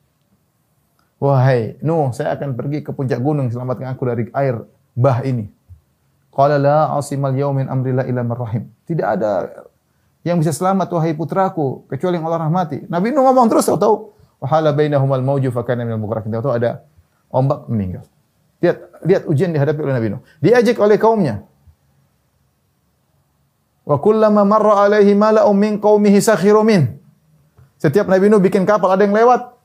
[1.18, 4.60] Wahai Nuh, saya akan pergi ke puncak gunung selamatkan aku dari air
[4.92, 5.48] bah ini.
[6.28, 8.68] Qala la asimal yaumin amrillah illa marrahim.
[8.84, 9.48] Tidak ada
[10.22, 12.86] yang bisa selamat wahai putraku kecuali yang Allah rahmati.
[12.86, 15.98] Nabi Nuh ngomong terus tahu wahala bainahumal mauju fa kana minal.
[16.42, 16.86] Tahu ada
[17.30, 18.06] ombak meninggal.
[18.62, 20.20] Lihat lihat ujian dihadapi oleh Nabi Nuh.
[20.38, 21.42] Diajak oleh kaumnya.
[23.82, 27.02] Wa kullama marra alaihi mala'un min qaumihi sakhiru min.
[27.82, 29.58] Setiap Nabi Nuh bikin kapal ada yang lewat,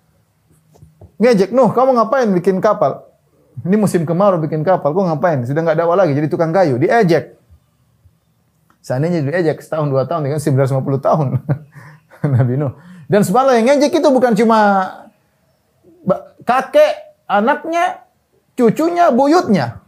[1.21, 3.05] Ngejek, Nuh kamu ngapain bikin kapal?
[3.61, 5.41] Ini musim kemarau bikin kapal, kok ngapain?
[5.45, 7.36] Sudah nggak dakwah lagi, jadi tukang kayu, diejek.
[8.87, 11.27] Seandainya diejek setahun dua tahun, kan 950 tahun.
[12.39, 12.71] Nabi Nuh.
[13.11, 14.59] Dan subhanallah yang ngejek itu bukan cuma
[16.47, 18.07] kakek, anaknya,
[18.55, 19.83] cucunya, buyutnya.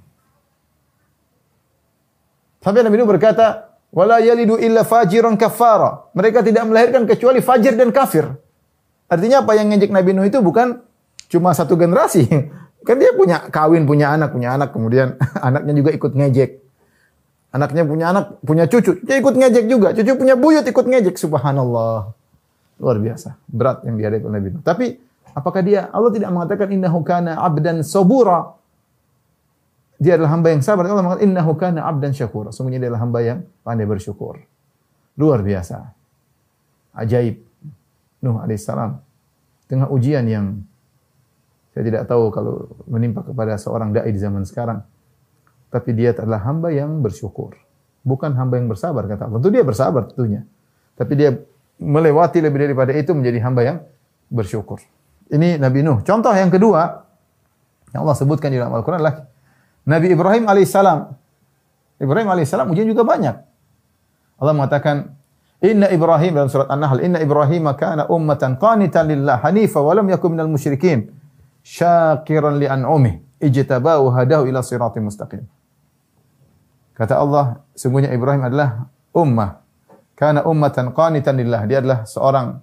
[2.59, 7.95] Sampai Nabi Nuh berkata, "Wala yalidu illa fajiran kafara." Mereka tidak melahirkan kecuali fajir dan
[7.95, 8.27] kafir.
[9.07, 10.83] Artinya apa yang ngejek Nabi Nuh itu bukan
[11.31, 12.27] cuma satu generasi.
[12.88, 15.15] Kan dia punya kawin, punya anak, punya anak, kemudian
[15.47, 16.68] anaknya juga ikut ngejek.
[17.49, 19.89] Anaknya punya anak, punya cucu, dia ikut ngejek juga.
[19.97, 22.13] Cucu punya buyut ikut ngejek, subhanallah.
[22.77, 24.49] Luar biasa, berat yang dihadapi oleh Nabi.
[24.62, 24.85] Tapi
[25.33, 28.53] apakah dia Allah tidak mengatakan innahu kana abdan sabura?
[29.99, 30.88] Dia adalah hamba yang sabar.
[30.88, 32.55] Allah mengatakan innahu kana abdan syakura.
[32.55, 34.39] Sungguhnya dia adalah hamba yang pandai bersyukur.
[35.19, 35.91] Luar biasa.
[36.95, 37.43] Ajaib.
[38.23, 38.95] Nuh alaihissalam.
[39.67, 40.63] Tengah ujian yang
[41.75, 44.79] saya tidak tahu kalau menimpa kepada seorang dai di zaman sekarang.
[45.69, 47.53] Tapi dia adalah hamba yang bersyukur.
[48.01, 49.38] Bukan hamba yang bersabar kata Allah.
[49.38, 50.41] Tentu dia bersabar tentunya.
[50.97, 51.38] Tapi dia
[51.79, 53.77] melewati lebih daripada itu menjadi hamba yang
[54.27, 54.82] bersyukur.
[55.29, 56.01] Ini Nabi Nuh.
[56.01, 57.05] Contoh yang kedua
[57.93, 59.29] yang Allah sebutkan di dalam Al-Quran adalah
[59.86, 60.99] Nabi Ibrahim alaihissalam.
[62.01, 63.36] Ibrahim alaihissalam ujian juga banyak.
[64.39, 65.19] Allah mengatakan,
[65.60, 70.32] Inna Ibrahim dalam surat An-Nahl, Inna Ibrahim kana ummatan qanitan lillah hanifa wa lam yakun
[70.32, 71.12] minal musyrikin
[71.60, 75.43] syakiran li an'umih ijtabahu hadahu ila siratim mustaqim.
[76.99, 79.63] Kata Allah, sungguhnya Ibrahim adalah ummah.
[80.19, 81.63] Karena ummatan qanitan lillah.
[81.63, 82.59] Dia adalah seorang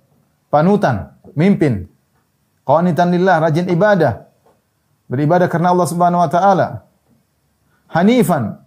[0.52, 1.88] panutan, mimpin.
[2.68, 4.28] Qanitan lillah, rajin ibadah.
[5.08, 6.84] Beribadah karena Allah Subhanahu wa taala.
[7.96, 8.60] Hanifan,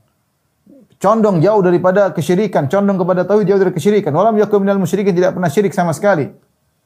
[0.98, 4.10] condong jauh daripada kesyirikan, condong kepada tauhid jauh dari kesyirikan.
[4.10, 6.34] Walam yakun minal musyrikin, tidak pernah syirik sama sekali.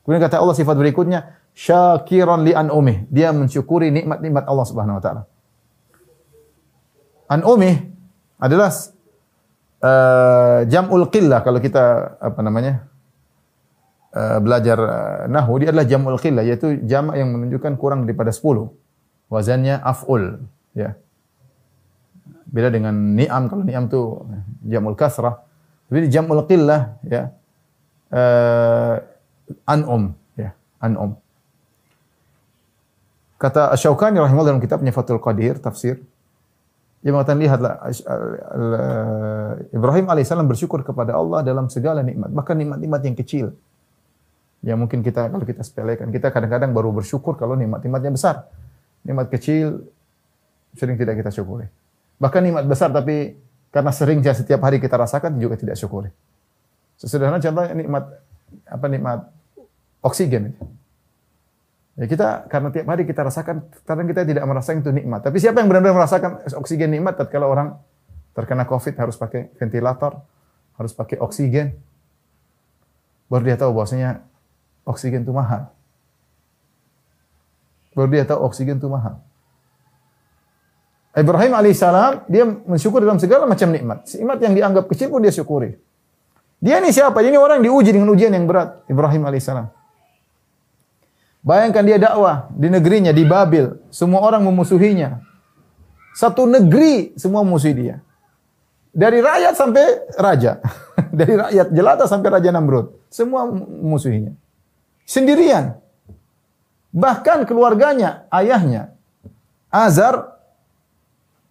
[0.03, 3.07] Kemudian kata Allah sifat berikutnya, syakiran li an'umih.
[3.07, 5.23] Dia mensyukuri nikmat-nikmat Allah Subhanahu wa taala.
[7.31, 7.92] An'umih
[8.43, 8.69] adalah
[9.79, 12.91] uh, jam'ul qillah kalau kita apa namanya?
[14.13, 18.67] Uh, belajar uh, nahwu dia adalah jam'ul qillah yaitu jamak yang menunjukkan kurang daripada 10.
[19.31, 20.43] Wazannya af'ul,
[20.75, 20.99] ya.
[22.45, 24.01] Beda dengan ni'am kalau ni'am itu
[24.67, 25.41] jam'ul kasrah.
[25.87, 27.31] Tapi jam'ul qillah ya.
[28.13, 29.01] Uh,
[29.67, 31.19] an'um ya an'um
[33.41, 35.99] kata Syaukani rahimahullah dalam kitabnya Fathul Qadir tafsir
[37.03, 37.83] dia mengatakan lihatlah
[39.75, 43.45] Ibrahim alaihissalam bersyukur kepada Allah dalam segala nikmat bahkan nikmat-nikmat yang kecil.
[44.63, 48.47] Yang mungkin kita kalau kita sepelekan kita kadang-kadang baru bersyukur kalau nikmat-nikmatnya besar.
[49.03, 49.83] Nikmat kecil
[50.79, 51.67] sering tidak kita syukuri.
[52.23, 53.35] Bahkan nikmat besar tapi
[53.67, 56.07] karena sering setiap hari kita rasakan juga tidak syukuri.
[56.95, 58.03] Sesederhana contohnya nikmat
[58.63, 59.19] apa nikmat
[59.99, 60.55] oksigen.
[61.93, 65.21] Ya kita karena tiap hari kita rasakan, kadang kita tidak merasakan itu nikmat.
[65.21, 67.77] Tapi siapa yang benar-benar merasakan oksigen nikmat tatkala orang
[68.33, 70.25] terkena Covid harus pakai ventilator,
[70.73, 71.77] harus pakai oksigen.
[73.29, 74.25] Baru dia tahu bahwasanya
[74.89, 75.69] oksigen itu mahal.
[77.93, 79.21] Baru dia tahu oksigen itu mahal.
[81.13, 84.09] Ibrahim alaihissalam dia mensyukur dalam segala macam nikmat.
[84.09, 85.77] Nikmat yang dianggap kecil pun dia syukuri.
[86.57, 87.21] Dia ini siapa?
[87.21, 88.81] Ini orang yang diuji dengan ujian yang berat.
[88.89, 89.82] Ibrahim alaihissalam.
[91.43, 93.67] Bayangkan dia dakwah di negerinya, di Babil.
[93.91, 95.19] Semua orang memusuhinya.
[96.15, 97.95] Satu negeri semua memusuhi dia.
[98.95, 100.63] Dari rakyat sampai raja.
[101.19, 102.93] Dari rakyat jelata sampai Raja Namrud.
[103.11, 104.33] Semua memusuhinya.
[105.03, 105.77] Sendirian.
[106.93, 108.93] Bahkan keluarganya, ayahnya,
[109.73, 110.37] Azar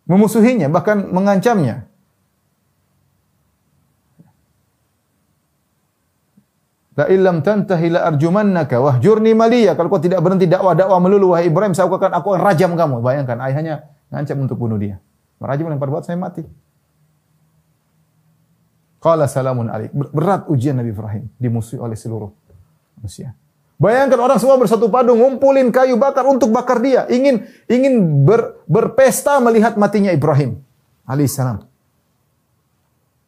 [0.07, 1.91] memusuhinya, bahkan mengancamnya.
[6.93, 9.73] La illam tantahi la arjumannaka wahjurni maliya.
[9.73, 13.01] Kalau kau tidak berhenti dakwah-dakwah melulu wahai Ibrahim, saya akan aku akan rajam kamu.
[13.01, 15.01] Bayangkan ayahnya ngancam untuk bunuh dia.
[15.41, 16.45] Merajam lempar buat saya mati.
[19.01, 19.91] Qala salamun alaik.
[19.91, 22.31] Berat ujian Nabi Ibrahim dimusuhi oleh seluruh
[23.01, 23.33] manusia.
[23.83, 29.43] Bayangkan orang semua bersatu padu ngumpulin kayu bakar untuk bakar dia, ingin ingin ber, berpesta
[29.43, 30.63] melihat matinya Ibrahim
[31.03, 31.67] alaihissalam.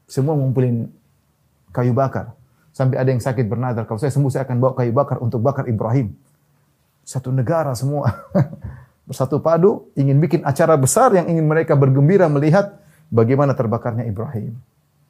[0.07, 0.87] Semua ngumpulin
[1.75, 2.39] kayu bakar.
[2.75, 5.71] Sampai ada yang sakit bernadar, kalau saya sembuh saya akan bawa kayu bakar untuk bakar
[5.71, 6.11] Ibrahim.
[7.05, 8.09] satu negara semua
[9.09, 12.81] bersatu padu ingin bikin acara besar yang ingin mereka bergembira melihat
[13.13, 14.59] bagaimana terbakarnya Ibrahim.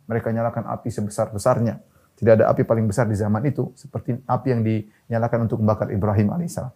[0.04, 1.80] Mereka nyalakan api sebesar-besarnya.
[2.20, 6.36] Tidak ada api paling besar di zaman itu seperti api yang dinyalakan untuk membakar Ibrahim
[6.36, 6.74] alaihissalam.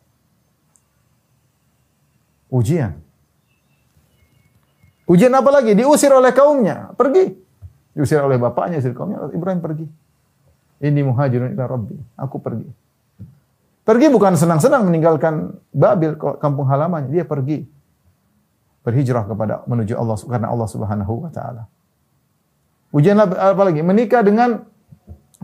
[2.48, 2.96] Ujian.
[5.04, 5.76] Ujian apa lagi?
[5.76, 7.36] Diusir oleh kaumnya, pergi.
[7.92, 9.86] Diusir oleh bapaknya, diusir kaumnya, Ibrahim pergi.
[10.78, 11.98] Ini muhajirun ila rabbi.
[12.14, 12.70] Aku pergi.
[13.82, 17.64] Pergi bukan senang-senang meninggalkan Babil kampung halamannya, dia pergi
[18.84, 21.66] berhijrah kepada menuju Allah karena Allah Subhanahu wa taala.
[22.94, 23.84] Ujian apa lagi?
[23.84, 24.64] Menikah dengan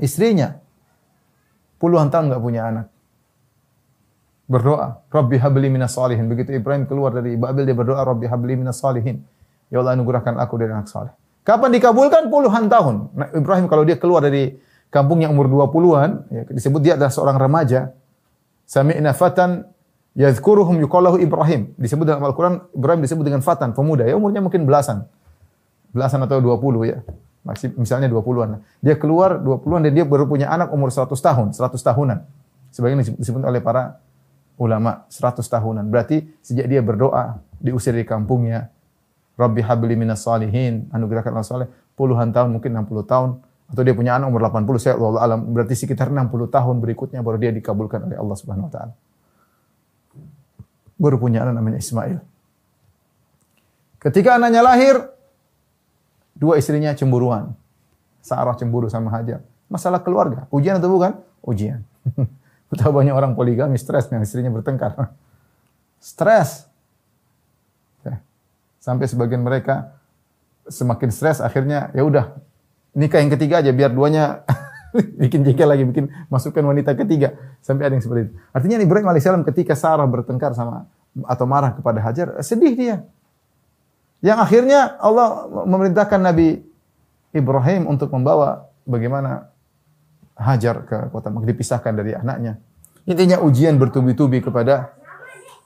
[0.01, 0.61] istrinya.
[1.77, 2.87] Puluhan tahun nggak punya anak.
[4.45, 6.29] Berdoa, Rabbi habli minas salihin.
[6.29, 9.25] Begitu Ibrahim keluar dari Babil dia berdoa, Rabbi habli minas salihin.
[9.73, 11.13] Ya Allah anugerahkan aku dari anak saleh.
[11.45, 12.33] Kapan dikabulkan?
[12.33, 12.95] Puluhan tahun.
[13.13, 14.57] Nah, Ibrahim kalau dia keluar dari
[14.95, 17.91] kampung yang umur 20-an, ya, disebut dia adalah seorang remaja,
[18.65, 19.67] Sami'na fatan
[20.15, 21.75] yadhkuruhum yuqallahu Ibrahim.
[21.75, 24.07] Disebut dalam Al-Quran, Ibrahim disebut dengan fatan, pemuda.
[24.07, 25.05] Ya umurnya mungkin belasan.
[25.91, 27.03] Belasan atau 20 ya.
[27.45, 28.65] Masih misalnya 20-an.
[28.81, 32.19] Dia keluar 20-an dan dia baru punya anak umur 100 tahun, 100 tahunan.
[32.73, 34.01] Sebagian disebut oleh para
[34.57, 35.85] ulama 100 tahunan.
[35.93, 38.73] Berarti sejak dia berdoa, diusir dari kampungnya,
[39.35, 43.31] Rabbi habli minas salihin, anugerahkan Allah saleh, puluhan tahun, mungkin 60 tahun,
[43.65, 47.41] atau dia punya anak umur 80 saya Allah alam berarti sekitar 60 tahun berikutnya baru
[47.41, 48.95] dia dikabulkan oleh Allah Subhanahu wa taala.
[51.01, 52.23] Baru punya anak namanya Ismail.
[53.99, 55.01] Ketika anaknya lahir,
[56.37, 57.57] dua istrinya cemburuan.
[58.21, 59.41] Sarah cemburu sama Hajar.
[59.69, 60.45] Masalah keluarga.
[60.53, 61.17] Ujian atau bukan?
[61.45, 61.85] Ujian.
[62.73, 64.97] Betapa banyak orang poligami stres dengan istrinya bertengkar.
[66.01, 66.69] Stres.
[68.05, 68.21] Ya.
[68.81, 69.97] Sampai sebagian mereka
[70.69, 72.33] semakin stres akhirnya ya udah
[72.95, 74.43] nikah yang ketiga aja biar duanya
[75.23, 78.33] bikin jengkel lagi, bikin masukkan wanita ketiga sampai ada yang seperti itu.
[78.55, 80.87] Artinya Ibrahim alaihissalam ketika Sarah bertengkar sama
[81.27, 82.97] atau marah kepada Hajar, sedih dia.
[84.25, 86.65] Yang akhirnya Allah memerintahkan Nabi
[87.35, 89.51] Ibrahim untuk membawa bagaimana
[90.35, 92.59] Hajar ke kota Mekah dipisahkan dari anaknya.
[93.07, 94.97] Intinya ujian bertubi-tubi kepada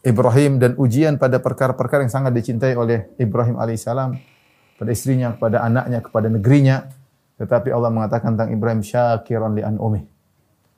[0.04, 4.18] Ibrahim dan ujian pada perkara-perkara yang sangat dicintai oleh Ibrahim alaihissalam
[4.76, 6.97] pada istrinya, kepada anaknya, kepada negerinya.
[7.38, 10.04] Tetapi Allah mengatakan tentang Ibrahim syakiran li an'umih.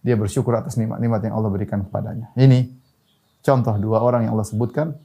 [0.01, 2.33] Dia bersyukur atas nikmat-nikmat yang Allah berikan kepadanya.
[2.37, 2.69] Ini
[3.41, 4.97] contoh dua orang yang Allah sebutkan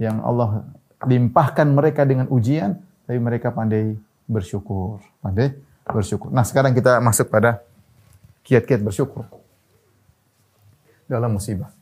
[0.00, 0.64] yang Allah
[1.04, 3.96] limpahkan mereka dengan ujian tapi mereka pandai
[4.28, 5.56] bersyukur, pandai
[5.88, 6.28] bersyukur.
[6.28, 7.64] Nah, sekarang kita masuk pada
[8.44, 9.24] kiat-kiat bersyukur
[11.08, 11.77] dalam musibah.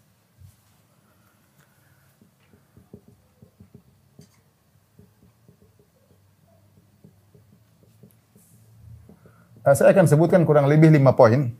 [9.75, 11.51] Saya akan sebutkan kurang lebih lima poin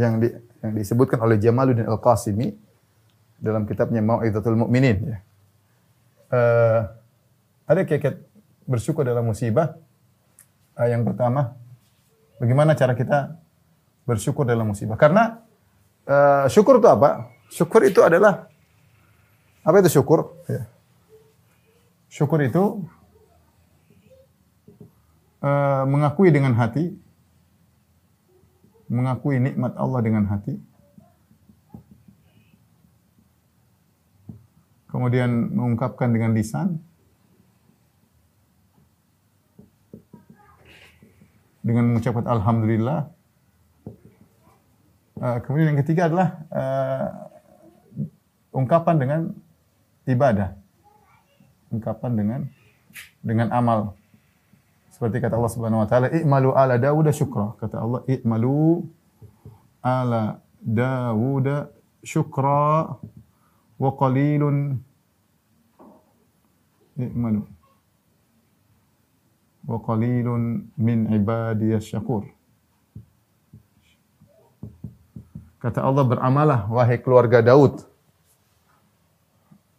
[0.00, 0.32] yang di,
[0.64, 2.48] yang disebutkan oleh Jamaluddin Al-Qasimi
[3.42, 5.18] dalam kitabnya Mau'izatul Mu'minin ya.
[6.32, 6.80] Uh,
[7.68, 8.24] ada keket
[8.64, 9.76] bersyukur dalam musibah.
[10.72, 11.52] Uh, yang pertama,
[12.40, 13.36] bagaimana cara kita
[14.08, 14.96] bersyukur dalam musibah?
[14.96, 15.44] Karena
[16.08, 17.28] uh, syukur itu apa?
[17.52, 18.48] Syukur itu adalah
[19.60, 20.40] apa itu syukur?
[20.48, 20.64] Ya.
[22.08, 22.80] Syukur itu
[25.42, 27.02] uh, mengakui dengan hati
[28.92, 30.60] mengakui nikmat Allah dengan hati.
[34.92, 36.76] Kemudian mengungkapkan dengan lisan.
[41.64, 43.08] Dengan mengucapkan Alhamdulillah.
[45.16, 47.08] Uh, kemudian yang ketiga adalah uh,
[48.52, 49.20] ungkapan dengan
[50.04, 50.52] ibadah.
[51.72, 52.40] Ungkapan dengan
[53.24, 53.96] dengan amal.
[55.02, 58.86] Seperti kata Allah Subhanahu wa taala, "I'malu ala Dawud syukra." Kata Allah, "I'malu
[59.82, 61.46] ala Dawud
[62.06, 63.02] syukra
[63.82, 64.78] wa qalilun
[67.02, 67.42] i'malu
[69.66, 72.30] wa qalilun min ibadiyas syakur."
[75.58, 77.82] Kata Allah, "Beramalah wahai keluarga Daud."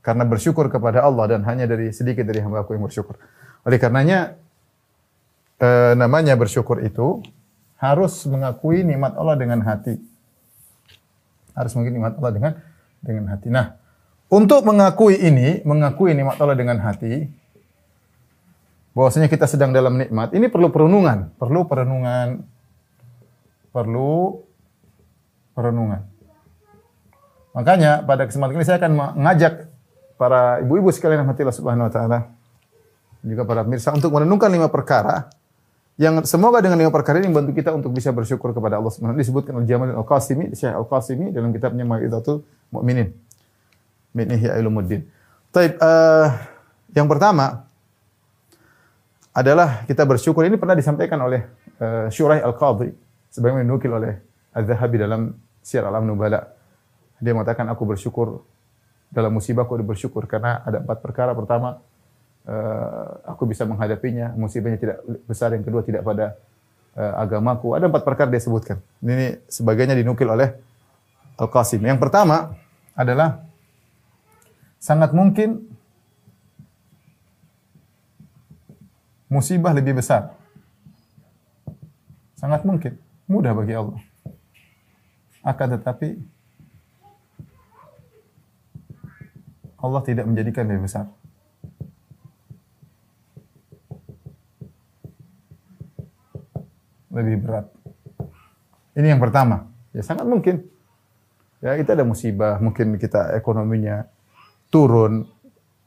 [0.03, 3.15] Karena bersyukur kepada Allah dan hanya dari sedikit dari hamba aku yang bersyukur.
[3.63, 4.42] Oleh karenanya
[5.63, 7.23] e, namanya bersyukur itu
[7.79, 9.95] harus mengakui nikmat Allah dengan hati.
[11.55, 12.51] Harus mengakui nikmat Allah dengan
[12.99, 13.47] dengan hati.
[13.47, 13.79] Nah,
[14.27, 17.31] untuk mengakui ini, mengakui nikmat Allah dengan hati,
[18.91, 22.43] bahwasanya kita sedang dalam nikmat, ini perlu perenungan, perlu perenungan,
[23.71, 24.41] perlu
[25.53, 26.01] perenungan.
[27.53, 29.69] Makanya pada kesempatan ini saya akan mengajak
[30.17, 32.19] para ibu-ibu sekalian yang Allah Subhanahu wa taala
[33.23, 35.31] juga para pemirsa untuk merenungkan lima perkara
[35.93, 39.53] yang semoga dengan lima perkara ini membantu kita untuk bisa bersyukur kepada Allah Subhanahu disebutkan
[39.53, 42.41] oleh Jamal Al-Qasimi, Syekh Al-Qasimi dalam kitabnya Mau'izatul
[42.73, 43.13] Mukminin.
[44.13, 45.09] min Ihya Ulumuddin.
[45.49, 46.27] Taib, eh,
[46.93, 47.65] yang pertama
[49.33, 50.45] adalah kita bersyukur.
[50.45, 51.41] Ini pernah disampaikan oleh
[51.81, 52.93] uh, Syuraih Al-Qadhi
[53.33, 54.13] sebagaimana dinukil oleh
[54.53, 55.33] Az-Zahabi dalam
[55.65, 56.53] Syiar Alam Nubala.
[57.17, 58.45] Dia mengatakan aku bersyukur
[59.09, 61.33] dalam musibah aku bersyukur karena ada empat perkara.
[61.33, 61.81] Pertama,
[62.47, 64.31] uh, aku bisa menghadapinya.
[64.35, 65.51] Musibahnya tidak besar.
[65.55, 66.35] Yang kedua, tidak pada
[66.97, 67.75] uh, agamaku.
[67.75, 68.77] Ada empat perkara dia sebutkan.
[69.03, 70.55] Ini sebagainya dinukil oleh
[71.39, 71.81] Al-Qasim.
[71.81, 72.53] Yang pertama
[72.93, 73.41] adalah
[74.77, 75.65] sangat mungkin
[79.31, 80.37] musibah lebih besar.
[82.37, 82.99] Sangat mungkin.
[83.25, 83.97] Mudah bagi Allah.
[85.41, 86.19] Akan tetapi
[89.83, 91.07] Allah tidak menjadikan lebih besar.
[97.13, 97.65] Lebih berat.
[98.97, 99.69] Ini yang pertama.
[99.93, 100.65] Ya sangat mungkin.
[101.61, 104.09] Ya kita ada musibah, mungkin kita ekonominya
[104.67, 105.29] turun.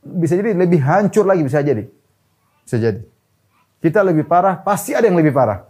[0.00, 1.84] Bisa jadi lebih hancur lagi bisa jadi.
[2.62, 3.02] Bisa jadi.
[3.82, 5.66] Kita lebih parah, pasti ada yang lebih parah.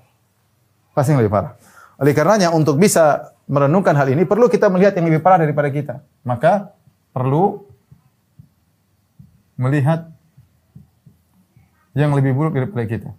[0.95, 1.53] Pasti yang lebih parah.
[1.97, 5.95] Oleh karenanya untuk bisa merenungkan hal ini perlu kita melihat yang lebih parah daripada kita.
[6.23, 6.77] Maka
[7.11, 7.65] perlu
[9.57, 10.13] melihat
[11.97, 13.11] yang lebih buruk daripada kita.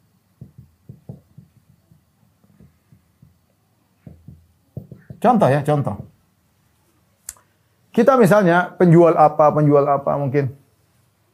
[5.27, 5.95] Contoh ya, contoh.
[7.91, 10.55] Kita misalnya penjual apa, penjual apa mungkin.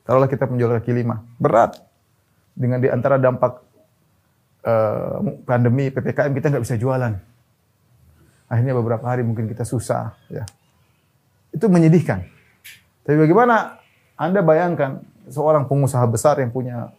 [0.01, 1.21] Taruhlah kita penjual kaki lima.
[1.37, 1.77] Berat.
[2.57, 3.61] Dengan di antara dampak
[4.65, 7.13] uh, pandemi, PPKM kita nggak bisa jualan.
[8.49, 10.17] Akhirnya beberapa hari mungkin kita susah.
[10.33, 10.41] ya
[11.53, 12.25] Itu menyedihkan.
[13.05, 13.77] Tapi bagaimana
[14.17, 16.89] Anda bayangkan seorang pengusaha besar yang punya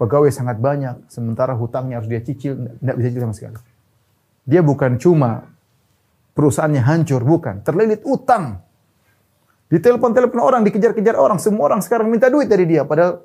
[0.00, 3.56] pegawai sangat banyak, sementara hutangnya harus dia cicil, tidak bisa cicil sama sekali.
[4.48, 5.55] Dia bukan cuma
[6.36, 7.64] perusahaannya hancur, bukan.
[7.64, 8.60] Terlilit utang.
[9.72, 11.40] Ditelepon-telepon orang, dikejar-kejar orang.
[11.40, 12.84] Semua orang sekarang minta duit dari dia.
[12.84, 13.24] Padahal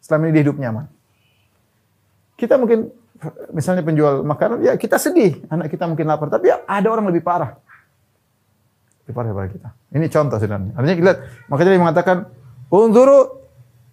[0.00, 0.86] selama ini dia hidup nyaman.
[2.38, 2.88] Kita mungkin
[3.50, 5.42] misalnya penjual makanan, ya kita sedih.
[5.50, 6.30] Anak kita mungkin lapar.
[6.30, 7.58] Tapi ya ada orang lebih parah.
[9.04, 9.68] Lebih parah daripada kita.
[9.98, 10.72] Ini contoh sebenarnya.
[10.78, 11.20] Artinya kita lihat.
[11.50, 12.16] Makanya dia mengatakan,
[12.70, 13.18] Unzuru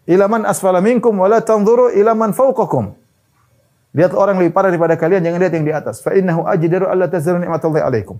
[0.06, 2.93] ilaman asfala minkum wala tanzuru ilaman fauqakum.
[3.96, 6.04] Lihat orang lebih parah daripada kalian, jangan lihat yang di atas.
[6.04, 8.20] Fa innahu ajdaru alla tazzaru ni'matallahi alaikum.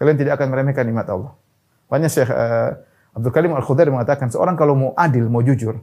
[0.00, 1.36] Kalian tidak akan meremehkan nikmat Allah.
[1.92, 2.72] Banyak Syekh uh,
[3.12, 5.76] Abdul Karim Al-Khudair mengatakan seorang kalau mau adil, mau jujur,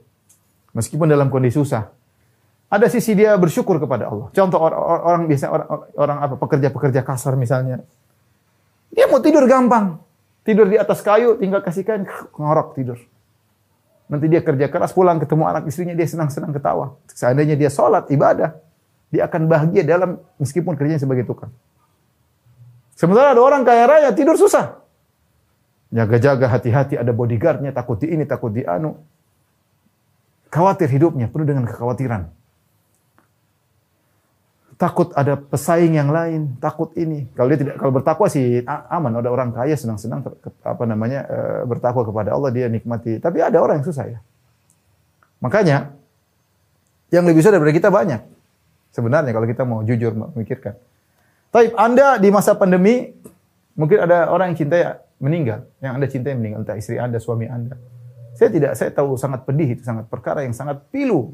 [0.74, 1.93] meskipun dalam kondisi susah,
[2.68, 4.34] ada sisi dia bersyukur kepada Allah.
[4.34, 7.86] Contoh orang, orang biasa orang, orang apa pekerja-pekerja kasar misalnya.
[8.89, 10.01] Dia mau tidur gampang.
[10.41, 12.97] Tidur di atas kayu, tinggal kasih kain, ngorok tidur.
[14.07, 16.95] Nanti dia kerja keras pulang ketemu anak istrinya dia senang-senang ketawa.
[17.11, 18.55] Seandainya dia sholat ibadah,
[19.11, 21.51] dia akan bahagia dalam meskipun kerjanya sebagai tukang.
[22.98, 24.82] Sementara ada orang kaya raya tidur susah.
[25.93, 28.98] Jaga-jaga hati-hati ada bodyguardnya takut di ini takut di anu.
[30.50, 32.34] Khawatir hidupnya penuh dengan kekhawatiran.
[34.78, 37.30] Takut ada pesaing yang lain, takut ini.
[37.38, 39.14] Kalau dia tidak kalau bertakwa sih aman.
[39.22, 40.26] Ada orang kaya senang-senang
[40.66, 41.39] apa namanya e,
[41.70, 43.22] bertakwa kepada Allah dia nikmati.
[43.22, 44.20] Tapi ada orang yang susah ya.
[45.41, 45.93] Makanya
[47.14, 48.22] yang lebih susah daripada kita banyak.
[48.89, 50.74] Sebenarnya kalau kita mau jujur memikirkan.
[51.52, 53.12] Tapi Anda di masa pandemi
[53.78, 57.78] mungkin ada orang yang cinta meninggal, yang Anda cintai meninggal, entah istri Anda, suami Anda.
[58.38, 61.34] Saya tidak, saya tahu sangat pedih itu, sangat perkara yang sangat pilu.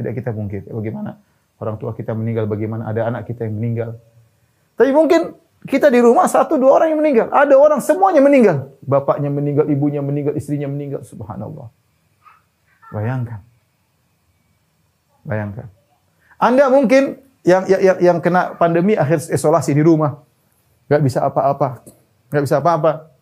[0.00, 0.64] Tidak kita mungkin.
[0.64, 1.20] Bagaimana
[1.60, 4.00] orang tua kita meninggal, bagaimana ada anak kita yang meninggal.
[4.78, 5.36] Tapi mungkin
[5.68, 7.28] kita di rumah satu dua orang yang meninggal.
[7.28, 8.72] Ada orang semuanya meninggal.
[8.80, 11.04] Bapaknya meninggal, ibunya meninggal, istrinya meninggal.
[11.04, 11.68] Subhanallah.
[12.94, 13.44] Bayangkan.
[15.28, 15.66] Bayangkan.
[16.40, 20.22] Anda mungkin yang yang, yang kena pandemi akhir isolasi di rumah.
[20.88, 21.84] Gak bisa apa-apa.
[22.32, 23.12] Gak bisa apa-apa.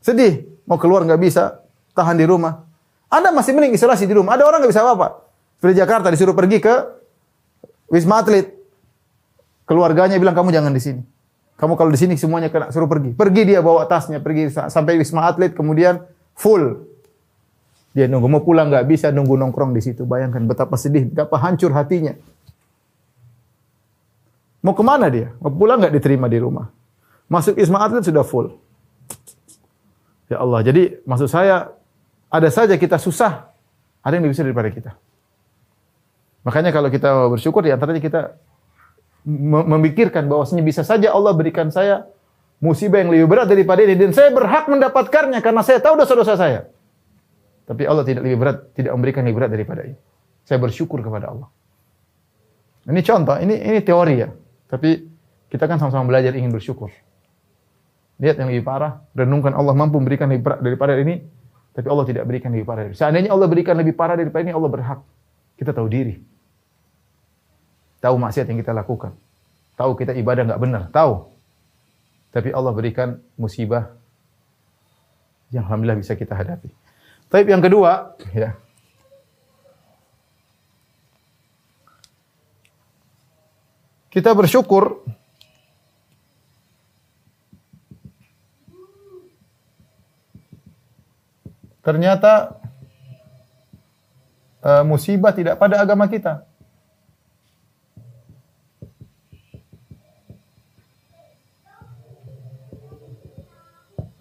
[0.00, 0.48] Sedih.
[0.64, 1.60] Mau keluar gak bisa.
[1.94, 2.64] Tahan di rumah.
[3.12, 4.34] Anda masih mending isolasi di rumah.
[4.34, 5.22] Ada orang gak bisa apa-apa.
[5.60, 6.74] Seperti Jakarta disuruh pergi ke
[7.92, 8.50] Wisma Atlet.
[9.64, 11.00] Keluarganya bilang kamu jangan di sini.
[11.54, 13.14] Kamu kalau di sini semuanya kena suruh pergi.
[13.14, 16.02] Pergi dia bawa tasnya, pergi sampai Wisma Atlet kemudian
[16.34, 16.82] full.
[17.94, 20.02] Dia nunggu mau pulang nggak bisa nunggu nongkrong di situ.
[20.02, 22.18] Bayangkan betapa sedih, betapa hancur hatinya.
[24.64, 25.36] Mau ke mana dia?
[25.44, 26.72] Mau pulang nggak diterima di rumah?
[27.28, 28.56] Masuk Wisma Atlet sudah full.
[30.32, 31.76] Ya Allah, jadi maksud saya
[32.32, 33.52] ada saja kita susah,
[34.00, 34.90] ada yang lebih besar daripada kita.
[36.48, 38.40] Makanya kalau kita bersyukur di antaranya kita
[39.68, 42.08] memikirkan bahwasanya bisa saja Allah berikan saya
[42.60, 46.60] musibah yang lebih berat daripada ini dan saya berhak mendapatkannya karena saya tahu dosa-dosa saya.
[47.64, 49.96] Tapi Allah tidak lebih berat, tidak memberikan lebih berat daripada ini.
[50.44, 51.48] Saya bersyukur kepada Allah.
[52.84, 54.28] Ini contoh, ini ini teori ya.
[54.74, 55.06] Tapi
[55.54, 56.90] kita kan sama-sama belajar ingin bersyukur.
[58.18, 61.22] Lihat yang lebih parah, renungkan Allah mampu memberikan lebih berat daripada ini.
[61.78, 62.90] Tapi Allah tidak berikan lebih parah.
[62.90, 64.98] Seandainya Allah berikan lebih parah daripada ini, Allah berhak.
[65.54, 66.18] Kita tahu diri.
[68.02, 69.14] Tahu maksiat yang kita lakukan.
[69.78, 70.82] Tahu kita ibadah nggak benar.
[70.90, 71.30] Tahu.
[72.34, 73.94] Tapi Allah berikan musibah
[75.54, 76.66] yang alhamdulillah bisa kita hadapi.
[77.30, 78.58] Tapi yang kedua, ya.
[84.14, 85.02] Kita bersyukur
[91.82, 92.54] ternyata
[94.62, 96.46] eh, musibah tidak pada agama kita.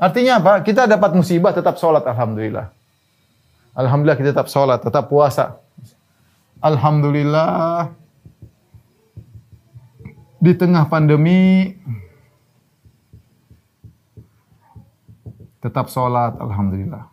[0.02, 0.66] Artinya apa?
[0.66, 2.74] Kita dapat musibah tetap sholat, alhamdulillah.
[3.78, 5.62] Alhamdulillah kita tetap sholat, tetap puasa.
[6.60, 8.03] Alhamdulillah
[10.44, 11.72] di tengah pandemi
[15.64, 17.08] tetap sholat, alhamdulillah.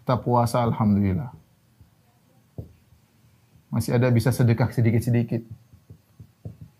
[0.00, 1.36] Tetap puasa, alhamdulillah.
[3.68, 5.44] Masih ada bisa sedekah sedikit-sedikit.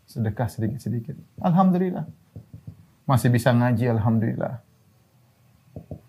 [0.09, 1.21] Sedekah sedikit-sedikit.
[1.45, 2.09] Alhamdulillah.
[3.05, 4.65] Masih bisa ngaji, alhamdulillah.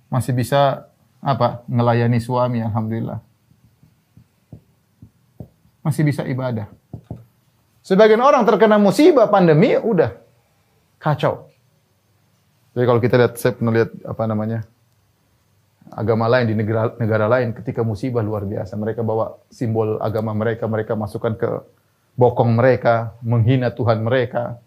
[0.07, 0.87] Masih bisa
[1.19, 1.67] apa?
[1.67, 3.19] Ngelayani suami, alhamdulillah.
[5.83, 6.76] Masih bisa ibadah.
[7.87, 10.11] Sebagian orang terkena musibah pandemi, udah
[10.99, 11.47] kacau.
[12.75, 14.59] Jadi kalau kita lihat, saya pernah lihat apa namanya
[15.95, 20.67] agama lain di negara negara lain ketika musibah luar biasa, mereka bawa simbol agama mereka,
[20.67, 21.47] mereka masukkan ke
[22.19, 24.59] bokong mereka, menghina Tuhan mereka.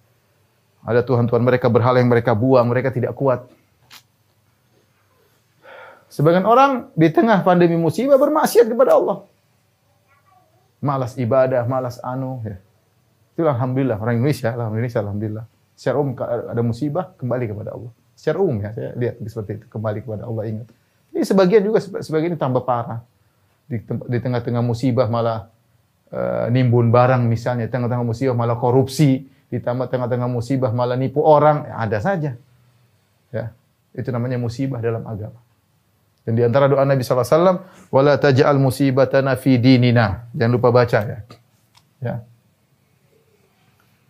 [0.80, 3.44] Ada Tuhan-Tuhan mereka berhala yang mereka buang, mereka tidak kuat.
[6.08, 9.28] Sebagian orang di tengah pandemi musibah bermaksiat kepada Allah.
[10.80, 12.40] Malas ibadah, malas anu.
[12.48, 12.56] Ya.
[13.40, 15.44] Itu alhamdulillah orang Indonesia, alhamdulillah, alhamdulillah.
[15.72, 17.88] Secara umum ada musibah kembali kepada Allah.
[18.12, 20.68] Secara umum ya saya lihat seperti itu kembali kepada Allah ingat.
[21.16, 23.00] Ini sebagian juga sebagian ini tambah parah.
[23.64, 25.48] Di, tengah-tengah musibah malah
[26.12, 31.64] eh, nimbun barang misalnya, di tengah-tengah musibah malah korupsi, di tengah-tengah musibah malah nipu orang,
[31.64, 32.36] ya, ada saja.
[33.32, 33.56] Ya,
[33.96, 35.40] itu namanya musibah dalam agama.
[36.28, 40.68] Dan di antara doa Nabi sallallahu alaihi wasallam, "Wala taj'al musibatana fi dinina." Jangan lupa
[40.68, 41.18] baca ya.
[42.04, 42.14] Ya.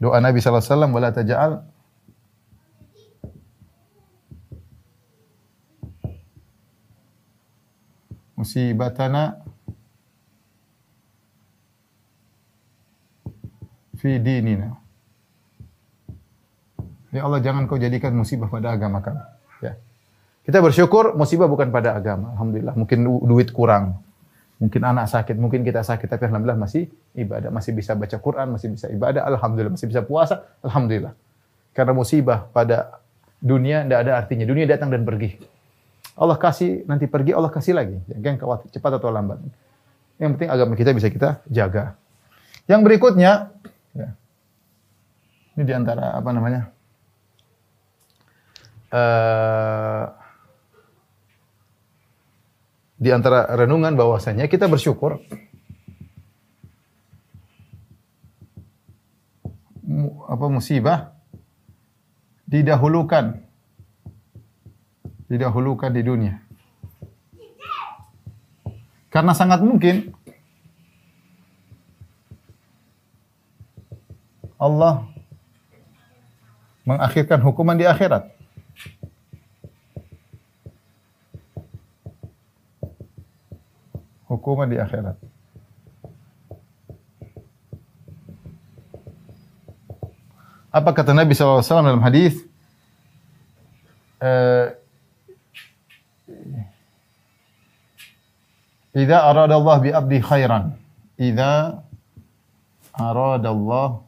[0.01, 1.53] Doa Nabi sallallahu alaihi wasallam, "Wala taj'al
[8.41, 9.45] musibatana
[14.01, 14.81] fi dinina."
[17.13, 19.21] Ya Allah, jangan kau jadikan musibah pada agama kami.
[19.61, 19.77] Ya.
[20.47, 22.33] Kita bersyukur musibah bukan pada agama.
[22.39, 22.73] Alhamdulillah.
[22.79, 24.01] Mungkin du- duit kurang.
[24.61, 26.05] Mungkin anak sakit, mungkin kita sakit.
[26.05, 27.49] Tapi Alhamdulillah masih ibadah.
[27.49, 29.25] Masih bisa baca Quran, masih bisa ibadah.
[29.25, 29.73] Alhamdulillah.
[29.73, 30.45] Masih bisa puasa.
[30.61, 31.17] Alhamdulillah.
[31.73, 33.01] Karena musibah pada
[33.41, 34.45] dunia tidak ada artinya.
[34.45, 35.41] Dunia datang dan pergi.
[36.21, 37.97] Allah kasih, nanti pergi, Allah kasih lagi.
[38.13, 39.41] Jangan khawatir, cepat atau lambat.
[40.21, 41.97] Yang penting agama kita bisa kita jaga.
[42.69, 43.49] Yang berikutnya,
[43.97, 44.09] ya.
[45.57, 46.69] ini di antara apa namanya?
[48.91, 50.20] eh
[53.01, 55.25] di antara renungan bahwasanya kita bersyukur
[60.29, 61.17] apa musibah
[62.45, 63.41] didahulukan
[65.31, 66.37] didahulukan di dunia.
[69.11, 70.15] Karena sangat mungkin
[74.61, 75.09] Allah
[76.85, 78.40] mengakhirkan hukuman di akhirat.
[84.31, 85.19] Hukuman di akhirat.
[90.71, 92.39] Apa kata Nabi SAW dalam hadis?
[94.23, 94.79] Eh,
[98.91, 100.75] Idza arada Allah bi abdi khairan.
[101.19, 101.83] Idza
[102.95, 104.03] arada Allah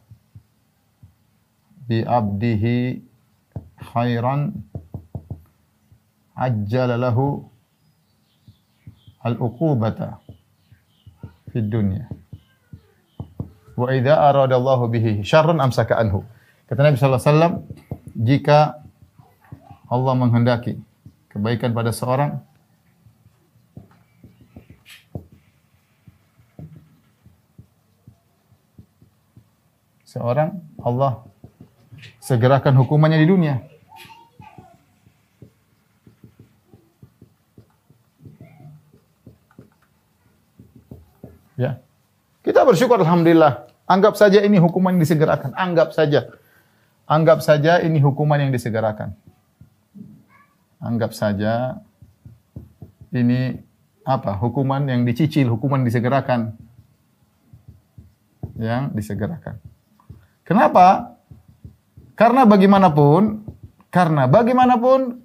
[1.87, 2.99] bi abdihi
[3.79, 4.51] khairan
[6.35, 7.47] ajjala lahu
[9.23, 10.19] al-uqubata
[11.49, 12.05] fid dunya.
[13.73, 16.21] Wa idza arada Allah bihi syarran amsaka anhu.
[16.69, 17.53] Kata Nabi sallallahu alaihi wasallam,
[18.13, 18.57] jika
[19.89, 20.77] Allah menghendaki
[21.33, 22.37] kebaikan pada seorang,
[30.05, 31.25] seorang Allah
[32.21, 33.72] segerakan hukumannya di dunia.
[41.59, 41.79] Ya.
[42.43, 43.71] Kita bersyukur alhamdulillah.
[43.87, 45.51] Anggap saja ini hukuman yang disegerakan.
[45.55, 46.31] Anggap saja.
[47.03, 49.15] Anggap saja ini hukuman yang disegerakan.
[50.83, 51.79] Anggap saja
[53.15, 53.59] ini
[54.03, 54.35] apa?
[54.35, 56.59] Hukuman yang dicicil, hukuman disegerakan.
[58.59, 59.59] Yang disegerakan.
[60.43, 61.15] Kenapa?
[62.13, 63.47] Karena bagaimanapun,
[63.89, 65.23] karena bagaimanapun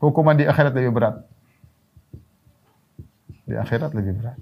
[0.00, 1.35] hukuman di akhirat lebih berat.
[3.46, 4.38] Di akhirat lebih berat.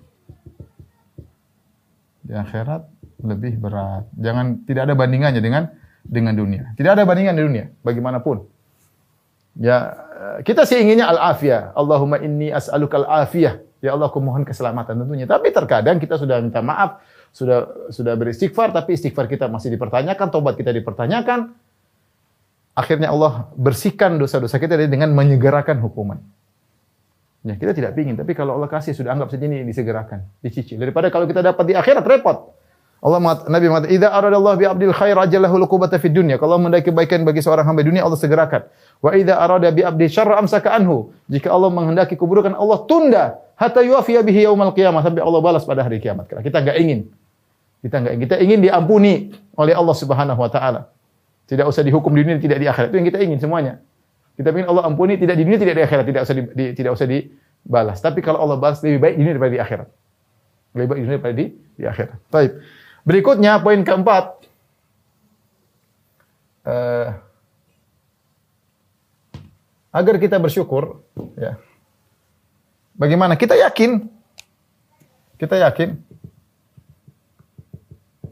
[2.24, 2.82] Di akhirat
[3.20, 4.08] lebih berat.
[4.16, 5.68] Jangan tidak ada bandingannya dengan
[6.04, 6.72] dengan dunia.
[6.76, 8.48] Tidak ada bandingan di dunia bagaimanapun.
[9.60, 9.94] Ya,
[10.42, 11.76] kita sih inginnya al-afiyah.
[11.76, 13.60] Allahumma inni as'aluka al-afiyah.
[13.84, 15.28] Ya Allah, aku mohon keselamatan tentunya.
[15.28, 20.56] Tapi terkadang kita sudah minta maaf, sudah sudah beristighfar, tapi istighfar kita masih dipertanyakan, tobat
[20.56, 21.52] kita dipertanyakan.
[22.74, 26.18] Akhirnya Allah bersihkan dosa-dosa kita dengan menyegerakan hukuman.
[27.44, 30.80] Ya, kita tidak pingin, tapi kalau Allah kasih sudah anggap saja ini disegerakan, dicicil.
[30.80, 32.56] Daripada kalau kita dapat di akhirat repot.
[33.04, 36.88] Allah mengatakan, Nabi mengatakan, "Idza aradallahu bi 'abdil khair ajalahu luqubata fid dunya." Kalau mendaki
[36.88, 38.64] kebaikan bagi seorang hamba dunia, Allah segerakan.
[39.04, 41.12] Wa idza arada bi 'abdi syarra amsaka anhu.
[41.28, 45.84] Jika Allah menghendaki keburukan, Allah tunda hatta yuafiya bihi yaumal qiyamah sampai Allah balas pada
[45.84, 46.32] hari kiamat.
[46.32, 47.12] Kita enggak ingin.
[47.84, 48.24] Kita enggak ingin.
[48.24, 50.88] Kita ingin diampuni oleh Allah Subhanahu wa taala.
[51.44, 52.88] Tidak usah dihukum di dunia, tidak di akhirat.
[52.88, 53.84] Itu yang kita ingin semuanya.
[54.34, 56.90] Kita ingin Allah ampuni tidak di dunia, tidak di akhirat, tidak usah di, di, tidak
[56.98, 57.98] usah dibalas.
[58.02, 59.88] Tapi kalau Allah balas lebih baik di dunia daripada di akhirat.
[60.74, 62.18] Lebih baik di dunia daripada di, di akhirat.
[62.34, 62.52] Baik.
[63.06, 64.24] Berikutnya poin keempat.
[66.64, 67.08] Uh,
[69.94, 71.04] agar kita bersyukur,
[71.38, 71.60] ya.
[72.98, 73.38] Bagaimana?
[73.38, 74.10] Kita yakin,
[75.38, 75.98] kita yakin,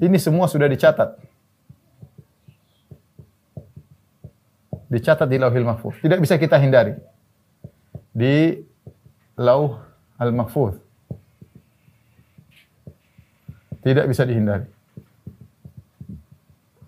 [0.03, 1.32] ini semua sudah dicatat.
[4.93, 5.97] Dicatat di Lauhil Mahfuz.
[6.05, 6.93] Tidak bisa kita hindari.
[8.13, 8.61] Di
[9.41, 9.81] Lauh
[10.21, 10.77] Al-Mahfuz.
[13.81, 14.69] Tidak bisa dihindari.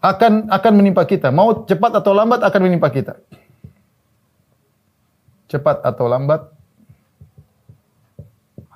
[0.05, 1.33] Akan akan menimpa kita.
[1.33, 3.17] Mau cepat atau lambat akan menimpa kita.
[5.49, 6.45] Cepat atau lambat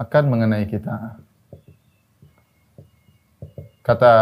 [0.01, 1.21] akan mengenai kita.
[3.85, 4.13] Kata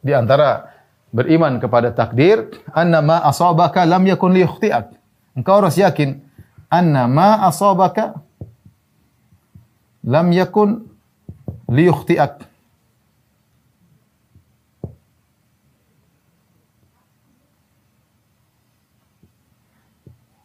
[0.00, 0.79] di antara
[1.10, 4.94] beriman kepada takdir, anna ma asabaka lam yakun li yukhti'ak.
[5.34, 6.22] Engkau harus yakin
[6.70, 8.18] anna ma asabaka
[10.06, 10.86] lam yakun
[11.70, 12.46] li yukhti'ak.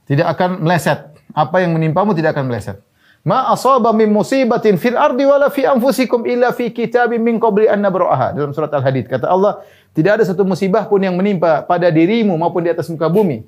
[0.05, 1.17] Tidak akan meleset.
[1.33, 2.77] Apa yang menimpamu tidak akan meleset.
[3.25, 7.81] Ma asaba min musibatin fil ardi wala fi anfusikum illa fi kitabim min qabli an
[7.81, 8.37] nabra'aha.
[8.37, 9.65] Dalam surat Al-Hadid kata Allah,
[9.95, 13.47] tidak ada satu musibah pun yang menimpa pada dirimu maupun di atas muka bumi.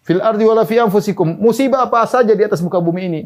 [0.00, 1.36] Fil ardi wala fi anfusikum.
[1.36, 3.22] Musibah apa saja di atas muka bumi ini.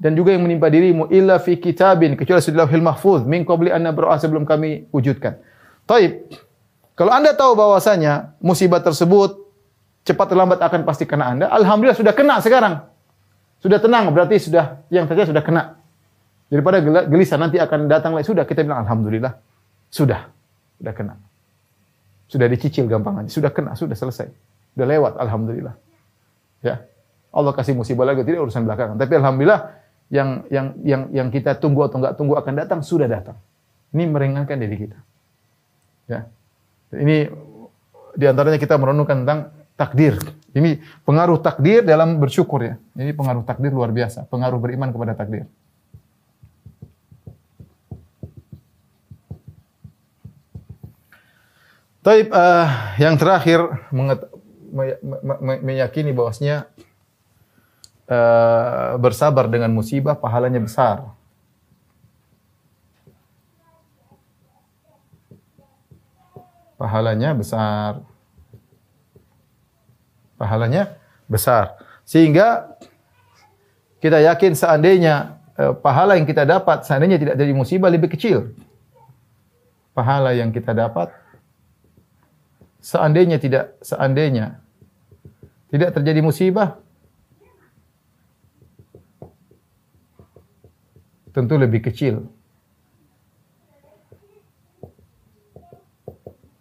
[0.00, 3.84] Dan juga yang menimpa dirimu illa fi kitabin kecuali sudah lauhil mahfuz min qabli an
[3.84, 5.36] nabra'aha sebelum kami wujudkan.
[5.84, 6.32] Taib.
[6.96, 9.36] Kalau Anda tahu bahwasanya musibah tersebut
[10.08, 12.88] cepat atau lambat akan pasti kena Anda, alhamdulillah sudah kena sekarang.
[13.60, 15.76] Sudah tenang, berarti sudah yang terjadi sudah kena.
[16.48, 19.36] Daripada gelisah nanti akan datang lagi sudah kita bilang alhamdulillah
[19.92, 20.32] sudah
[20.80, 21.29] sudah kena.
[22.30, 24.30] Sudah dicicil gampang aja, sudah kena, sudah selesai.
[24.78, 25.74] Sudah lewat alhamdulillah.
[26.62, 26.86] Ya.
[27.34, 28.94] Allah kasih musibah lagi tidak urusan belakangan.
[28.94, 29.60] Tapi alhamdulillah
[30.14, 33.34] yang yang yang yang kita tunggu atau enggak tunggu akan datang sudah datang.
[33.90, 34.98] Ini meringankan diri kita.
[36.06, 36.30] Ya.
[36.94, 37.30] Ini
[38.14, 39.40] di antaranya kita merenungkan tentang
[39.74, 40.18] takdir.
[40.54, 42.74] Ini pengaruh takdir dalam bersyukur ya.
[42.94, 44.26] Ini pengaruh takdir luar biasa.
[44.30, 45.50] Pengaruh beriman kepada takdir.
[52.00, 53.60] Taib uh, yang terakhir
[55.60, 56.68] meyakini bahwasanya
[58.08, 61.12] uh, bersabar dengan musibah pahalanya besar.
[66.80, 68.00] Pahalanya besar
[70.40, 70.96] pahalanya
[71.28, 71.76] besar.
[72.08, 72.80] Sehingga
[74.00, 78.56] kita yakin seandainya eh, pahala yang kita dapat seandainya tidak jadi musibah lebih kecil.
[79.92, 81.12] Pahala yang kita dapat
[82.80, 84.60] seandainya tidak seandainya
[85.70, 86.80] tidak terjadi musibah
[91.30, 92.26] tentu lebih kecil.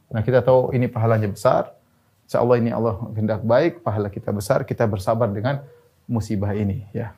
[0.09, 1.74] Nah, kita tahu ini pahalanya besar.
[2.26, 5.65] Insya Allah ini Allah hendak baik, pahala kita besar, kita bersabar dengan
[6.05, 6.86] musibah ini.
[6.93, 7.13] Ya,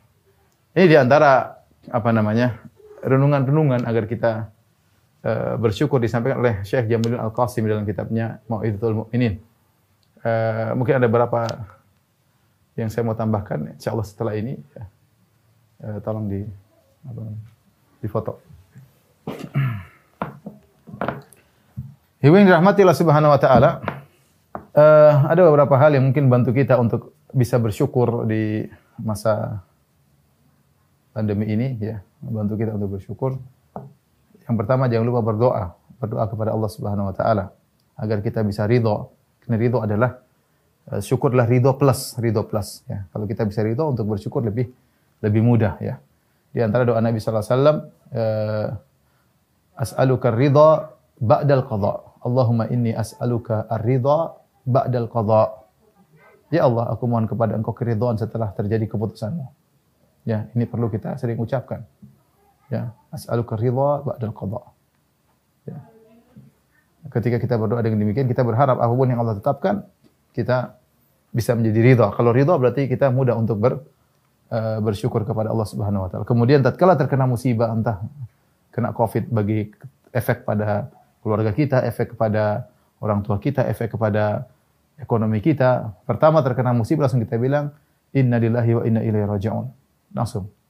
[0.76, 1.60] ini di antara
[1.92, 2.60] apa namanya
[3.04, 4.32] renungan-renungan agar kita
[5.26, 9.42] uh, bersyukur disampaikan oleh Syekh Jamaluddin Al Qasim dalam kitabnya Mau'izatul Mukminin.
[10.22, 11.50] Uh, mungkin ada beberapa
[12.78, 13.78] yang saya mau tambahkan.
[13.78, 14.58] Insya Allah setelah ini,
[15.82, 16.42] uh, tolong di
[17.06, 17.22] apa,
[18.02, 18.38] di foto.
[22.22, 23.72] Ibu yang dirahmati Allah Subhanahu Wa Taala
[25.26, 28.70] ada beberapa hal yang mungkin bantu kita untuk bisa bersyukur di
[29.02, 29.66] masa
[31.12, 33.42] pandemi ini ya, membantu kita untuk bersyukur.
[34.46, 35.64] Yang pertama jangan lupa berdoa,
[36.02, 37.46] berdoa kepada Allah Subhanahu wa taala
[37.98, 39.14] agar kita bisa ridho.
[39.42, 40.22] Karena ridho adalah
[40.90, 43.06] uh, syukurlah ridho plus, ridho plus ya.
[43.14, 44.70] Kalau kita bisa ridho untuk bersyukur lebih
[45.22, 46.02] lebih mudah ya.
[46.52, 47.78] Di antara doa Nabi sallallahu alaihi wasallam
[48.12, 48.68] uh,
[49.82, 50.70] as'aluka ridha
[51.22, 51.94] ba'dal qadha.
[52.22, 55.62] Allahumma inni as'aluka ar-ridha ba'dal qadha.
[56.52, 59.48] Ya Allah, aku mohon kepada Engkau keridhaan setelah terjadi keputusanmu.
[60.28, 61.88] Ya, ini perlu kita sering ucapkan.
[62.72, 64.62] Ya, as'aluka ridha ba'dal qadha.
[65.68, 65.78] Ya.
[67.12, 69.84] Ketika kita berdoa dengan demikian, kita berharap apa pun yang Allah tetapkan,
[70.32, 70.80] kita
[71.36, 72.08] bisa menjadi ridha.
[72.16, 73.84] Kalau ridha berarti kita mudah untuk ber,
[74.56, 76.24] uh, bersyukur kepada Allah Subhanahu wa taala.
[76.24, 78.00] Kemudian tatkala terkena musibah entah
[78.72, 79.68] kena Covid bagi
[80.16, 80.88] efek pada
[81.20, 82.72] keluarga kita, efek kepada
[83.04, 84.48] orang tua kita, efek kepada
[84.96, 87.76] ekonomi kita, pertama terkena musibah langsung kita bilang
[88.16, 89.66] inna lillahi wa inna ilaihi raji'un.
[90.16, 90.61] Langsung.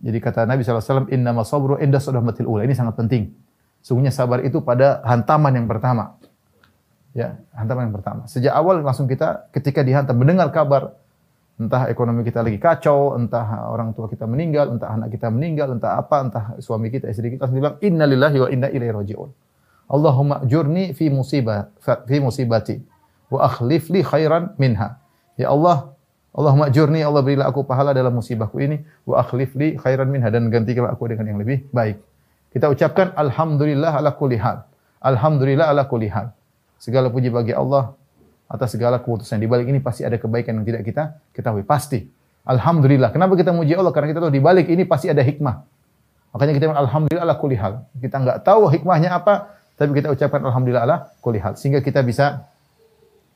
[0.00, 2.64] Jadi kata Nabi SAW, inna masabru inda sodamatil ula.
[2.64, 3.36] Ini sangat penting.
[3.84, 6.16] Sungguhnya sabar itu pada hantaman yang pertama.
[7.12, 8.24] Ya, hantaman yang pertama.
[8.24, 10.96] Sejak awal langsung kita ketika dihantam mendengar kabar
[11.60, 16.00] entah ekonomi kita lagi kacau, entah orang tua kita meninggal, entah anak kita meninggal, entah
[16.00, 19.30] apa, entah suami kita, istri kita langsung bilang inna lillahi wa inna ilaihi raji'un.
[19.92, 21.68] Allahumma jurni fi musibah
[22.08, 22.80] fi musibati
[23.28, 24.96] wa akhlif li khairan minha.
[25.36, 25.92] Ya Allah,
[26.30, 30.46] Allahumma ajurni, Allah berilah aku pahala dalam musibahku ini, wa akhlif li khairan minha dan
[30.46, 31.98] gantikanlah aku dengan yang lebih baik.
[32.54, 34.62] Kita ucapkan alhamdulillah ala kulli hal.
[35.02, 36.30] Alhamdulillah ala kulli hal.
[36.78, 37.94] Segala puji bagi Allah
[38.50, 39.38] atas segala keputusan.
[39.38, 41.02] Di balik ini pasti ada kebaikan yang tidak kita
[41.34, 41.62] ketahui.
[41.62, 42.06] Pasti.
[42.46, 43.14] Alhamdulillah.
[43.14, 43.94] Kenapa kita muji Allah?
[43.94, 45.62] Karena kita tahu di balik ini pasti ada hikmah.
[46.34, 47.86] Makanya kita bilang alhamdulillah ala kulli hal.
[47.98, 52.49] Kita enggak tahu hikmahnya apa, tapi kita ucapkan alhamdulillah ala kulli hal sehingga kita bisa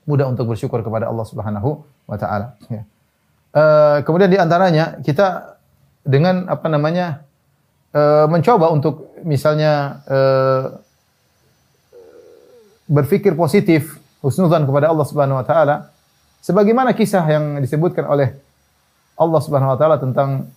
[0.04, 2.82] mudah untuk bersyukur kepada Allah Subhanahu wa taala ya.
[3.54, 5.56] Uh, kemudian di antaranya kita
[6.02, 7.22] dengan apa namanya
[7.94, 10.64] uh, mencoba untuk misalnya uh,
[12.84, 15.94] berpikir positif, husnudzan kepada Allah Subhanahu wa taala
[16.44, 18.36] sebagaimana kisah yang disebutkan oleh
[19.16, 20.50] Allah Subhanahu wa taala tentang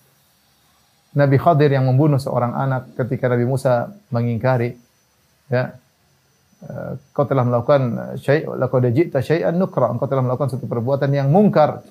[1.15, 4.75] Nabi Khadir yang membunuh seorang anak ketika Nabi Musa mengingkari
[5.47, 5.79] ya
[7.13, 7.81] kau telah melakukan
[8.17, 9.93] syai' laqad ji'ta syai'an nukra.
[9.93, 11.85] Engkau telah melakukan satu perbuatan yang mungkar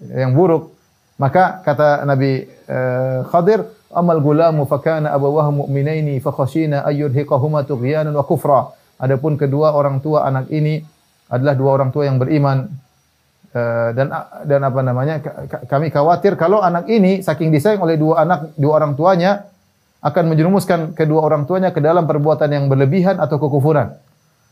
[0.00, 0.70] yang buruk.
[1.16, 3.64] Maka kata Nabi uh, Khadir
[3.96, 8.70] amal gulamu fakana abawahu mu'minaini fakhashina ayyurhiqahuma tughyanan wa kufra.
[9.00, 10.84] Adapun kedua orang tua anak ini
[11.32, 12.68] adalah dua orang tua yang beriman.
[13.56, 14.12] Uh, dan
[14.44, 15.14] dan apa namanya
[15.64, 19.48] kami khawatir kalau anak ini saking disayang oleh dua anak dua orang tuanya
[20.04, 23.96] akan menjerumuskan kedua orang tuanya ke dalam perbuatan yang berlebihan atau kekufuran.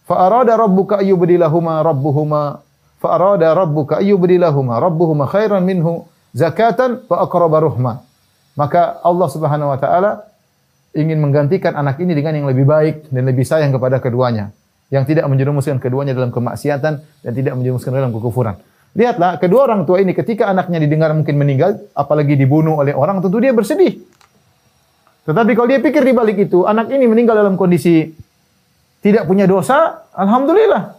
[0.04, 2.60] Fa arada rabbuka ayyubdilahuma rabbuhuma
[3.00, 6.04] fa arada rabbuka ayyubdilahuma rabbuhuma khairan minhu
[6.36, 8.04] zakatan fa aqraba ruhma.
[8.54, 10.28] Maka Allah Subhanahu wa taala
[10.94, 14.54] ingin menggantikan anak ini dengan yang lebih baik dan lebih sayang kepada keduanya
[14.92, 18.54] yang tidak menjerumuskan keduanya dalam kemaksiatan dan tidak menjerumuskan dalam kekufuran.
[18.94, 23.42] Lihatlah, kedua orang tua ini ketika anaknya didengar mungkin meninggal, apalagi dibunuh oleh orang, tentu
[23.42, 23.98] dia bersedih.
[25.24, 28.12] Tetapi kalau dia pikir di balik itu, anak ini meninggal dalam kondisi
[29.00, 30.96] tidak punya dosa, alhamdulillah.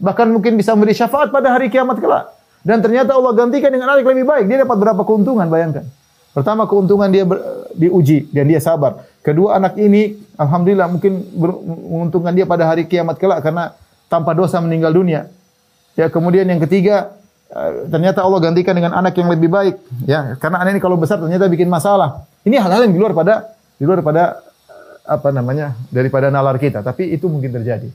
[0.00, 2.32] Bahkan mungkin bisa memberi syafaat pada hari kiamat kelak.
[2.60, 4.44] Dan ternyata Allah gantikan dengan anak lebih baik.
[4.48, 5.84] Dia dapat berapa keuntungan, bayangkan.
[6.30, 7.42] Pertama keuntungan dia ber,
[7.74, 9.02] diuji dan dia sabar.
[9.20, 13.74] Kedua anak ini alhamdulillah mungkin menguntungkan dia pada hari kiamat kelak karena
[14.06, 15.26] tanpa dosa meninggal dunia.
[15.98, 17.18] Ya, kemudian yang ketiga
[17.50, 19.74] eh, ternyata Allah gantikan dengan anak yang lebih baik
[20.06, 23.52] ya karena anak ini kalau besar ternyata bikin masalah ini hal-hal yang di luar pada
[23.76, 24.40] di luar pada
[25.10, 27.90] apa namanya daripada nalar kita, tapi itu mungkin terjadi.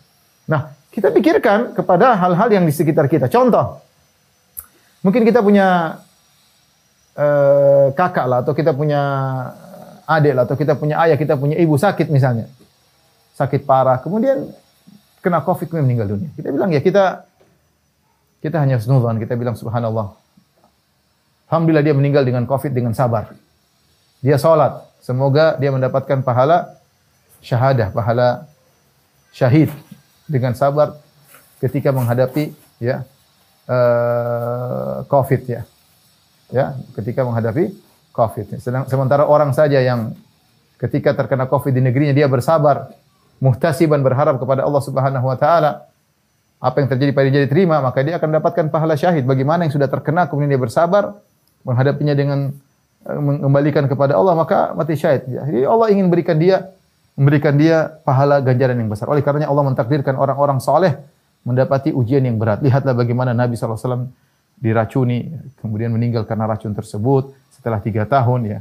[0.52, 3.32] Nah, kita pikirkan kepada hal-hal yang di sekitar kita.
[3.32, 3.80] Contoh,
[5.00, 5.98] mungkin kita punya
[7.16, 9.02] uh, kakak lah, atau kita punya
[10.06, 12.52] adik lah, atau kita punya ayah, kita punya ibu sakit misalnya,
[13.40, 14.52] sakit parah, kemudian
[15.24, 16.30] kena covid kemudian meninggal dunia.
[16.38, 17.26] Kita bilang ya kita
[18.44, 20.14] kita hanya senulan, kita bilang subhanallah.
[21.50, 23.34] Alhamdulillah dia meninggal dengan covid dengan sabar.
[24.26, 24.82] Dia sholat.
[25.06, 26.82] Semoga dia mendapatkan pahala
[27.46, 28.50] syahadah, pahala
[29.30, 29.70] syahid
[30.26, 30.98] dengan sabar
[31.62, 32.50] ketika menghadapi
[32.82, 33.06] ya
[33.70, 35.62] uh, COVID ya.
[36.50, 37.70] Ya, ketika menghadapi
[38.18, 38.58] COVID.
[38.90, 40.18] Sementara orang saja yang
[40.82, 42.98] ketika terkena COVID di negerinya dia bersabar,
[43.38, 45.86] muhtasiban berharap kepada Allah Subhanahu wa taala.
[46.58, 49.22] Apa yang terjadi pada dia diterima, maka dia akan mendapatkan pahala syahid.
[49.22, 51.14] Bagaimana yang sudah terkena kemudian dia bersabar
[51.62, 52.58] menghadapinya dengan
[53.06, 55.30] mengembalikan kepada Allah maka mati syahid.
[55.30, 56.74] Jadi Allah ingin berikan dia
[57.16, 59.08] memberikan dia pahala ganjaran yang besar.
[59.08, 61.00] Oleh karenanya Allah mentakdirkan orang-orang soleh
[61.48, 62.60] mendapati ujian yang berat.
[62.60, 64.10] Lihatlah bagaimana Nabi SAW
[64.60, 65.32] diracuni,
[65.62, 68.60] kemudian meninggal karena racun tersebut setelah tiga tahun ya.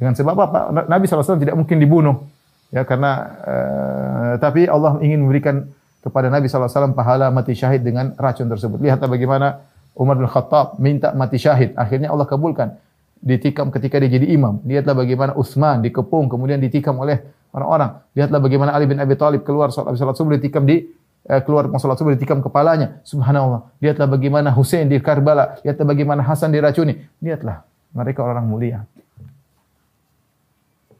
[0.00, 0.72] Dengan sebab apa?
[0.88, 2.24] Nabi SAW tidak mungkin dibunuh
[2.72, 3.12] ya karena
[3.44, 5.66] uh, tapi Allah ingin memberikan
[6.00, 8.80] kepada Nabi SAW pahala mati syahid dengan racun tersebut.
[8.80, 9.60] Lihatlah bagaimana
[9.92, 11.76] Umar bin Khattab minta mati syahid.
[11.76, 12.80] Akhirnya Allah kabulkan.
[13.20, 14.64] Ditikam ketika dia jadi imam.
[14.64, 17.20] Lihatlah bagaimana Utsman dikepung kemudian ditikam oleh
[17.52, 18.00] orang-orang.
[18.16, 20.88] Lihatlah bagaimana Ali bin Abi Thalib keluar salat salat subuh ditikam di
[21.28, 23.04] eh, keluar salat subuh ditikam kepalanya.
[23.04, 23.76] Subhanallah.
[23.84, 25.60] Lihatlah bagaimana Husain di Karbala.
[25.60, 26.96] Lihatlah bagaimana Hasan diracuni.
[27.20, 27.60] Lihatlah
[27.92, 28.88] mereka orang mulia.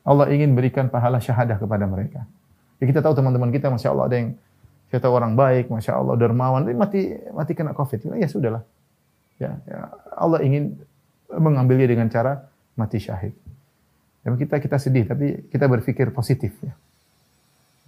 [0.04, 2.24] Allah ingin berikan pahala syahadah kepada mereka.
[2.80, 4.28] Ya kita tahu teman-teman kita, masya Allah ada yang
[4.90, 7.00] kita orang baik, masya Allah dermawan, tapi mati
[7.30, 8.00] mati kena covid.
[8.16, 8.64] Ya sudahlah.
[9.38, 9.78] Ya, ya
[10.16, 10.80] Allah ingin
[11.40, 13.34] mengambilnya dengan cara mati syahid.
[14.20, 16.52] Dan kita kita sedih, tapi kita berpikir positif.
[16.60, 16.76] Ya.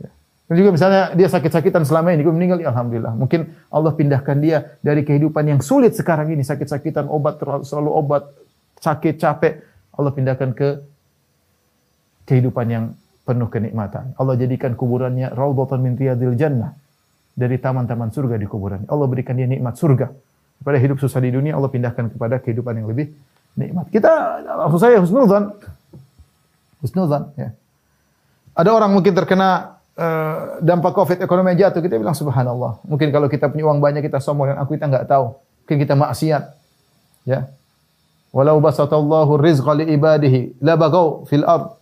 [0.01, 0.11] ya.
[0.49, 3.13] Dan juga misalnya dia sakit-sakitan selama ini, dia meninggal, ya Alhamdulillah.
[3.15, 7.37] Mungkin Allah pindahkan dia dari kehidupan yang sulit sekarang ini, sakit-sakitan, obat
[7.69, 8.33] selalu obat,
[8.81, 9.61] sakit, capek.
[9.93, 10.69] Allah pindahkan ke
[12.25, 12.85] kehidupan yang
[13.29, 14.17] penuh kenikmatan.
[14.17, 16.73] Allah jadikan kuburannya raudhatan min riyadil jannah
[17.37, 18.89] dari taman-taman surga di kuburan.
[18.89, 20.11] Allah berikan dia nikmat surga.
[20.63, 23.11] Pada hidup susah di dunia Allah pindahkan kepada kehidupan yang lebih
[23.57, 23.89] nikmat.
[23.93, 24.11] Kita
[24.67, 25.53] maksud saya husnuzan.
[26.81, 27.55] Husnuzan ya.
[28.53, 32.85] Ada orang mungkin terkena uh, dampak Covid ekonomi jatuh, kita bilang subhanallah.
[32.85, 35.37] Mungkin kalau kita punya uang banyak kita sombong dan aku kita enggak tahu.
[35.65, 36.43] Mungkin kita maksiat.
[37.25, 37.49] Ya.
[38.33, 41.77] Walau basatallahu rizqa li ibadihi la bagau fil ard.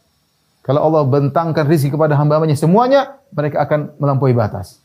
[0.61, 4.79] Kalau Allah bentangkan rezeki kepada hamba-hambanya semuanya, mereka akan melampaui batas.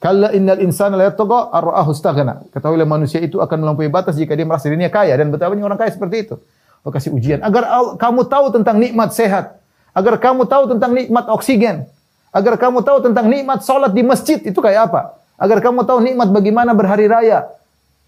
[0.00, 2.48] Kalla innal insana la yatgha ar-ra'ahu istaghna.
[2.56, 5.76] Ketahuilah manusia itu akan melampaui batas jika dia merasa dirinya kaya dan betapa banyak orang
[5.76, 6.40] kaya seperti itu.
[6.80, 7.68] Allah kasih ujian agar
[8.00, 9.60] kamu tahu tentang nikmat sehat,
[9.92, 11.84] agar kamu tahu tentang nikmat oksigen,
[12.32, 15.20] agar kamu tahu tentang nikmat salat di masjid itu kayak apa?
[15.36, 17.44] Agar kamu tahu nikmat bagaimana berhari raya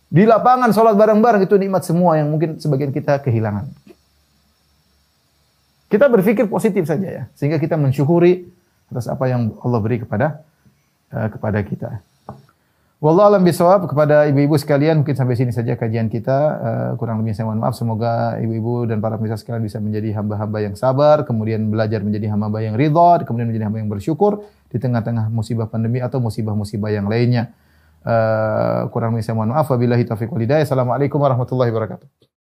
[0.08, 3.68] di lapangan salat bareng-bareng itu nikmat semua yang mungkin sebagian kita kehilangan.
[5.92, 8.48] Kita berpikir positif saja ya, sehingga kita mensyukuri
[8.88, 10.40] atas apa yang Allah beri kepada
[11.12, 12.00] uh, kepada kita.
[13.02, 16.38] Wallahu alam bisawab kepada ibu-ibu sekalian mungkin sampai sini saja kajian kita.
[16.38, 17.74] Uh, kurang lebih saya mohon maaf.
[17.74, 22.62] Semoga ibu-ibu dan para pemirsa sekalian bisa menjadi hamba-hamba yang sabar kemudian belajar menjadi hamba-hamba
[22.62, 27.50] yang ridha kemudian menjadi hamba yang bersyukur di tengah-tengah musibah pandemi atau musibah-musibah yang lainnya.
[28.06, 29.66] Uh, kurang lebih saya mohon maaf.
[29.66, 32.31] Wabillahi taufiq walhidayah assalamualaikum warahmatullahi wabarakatuh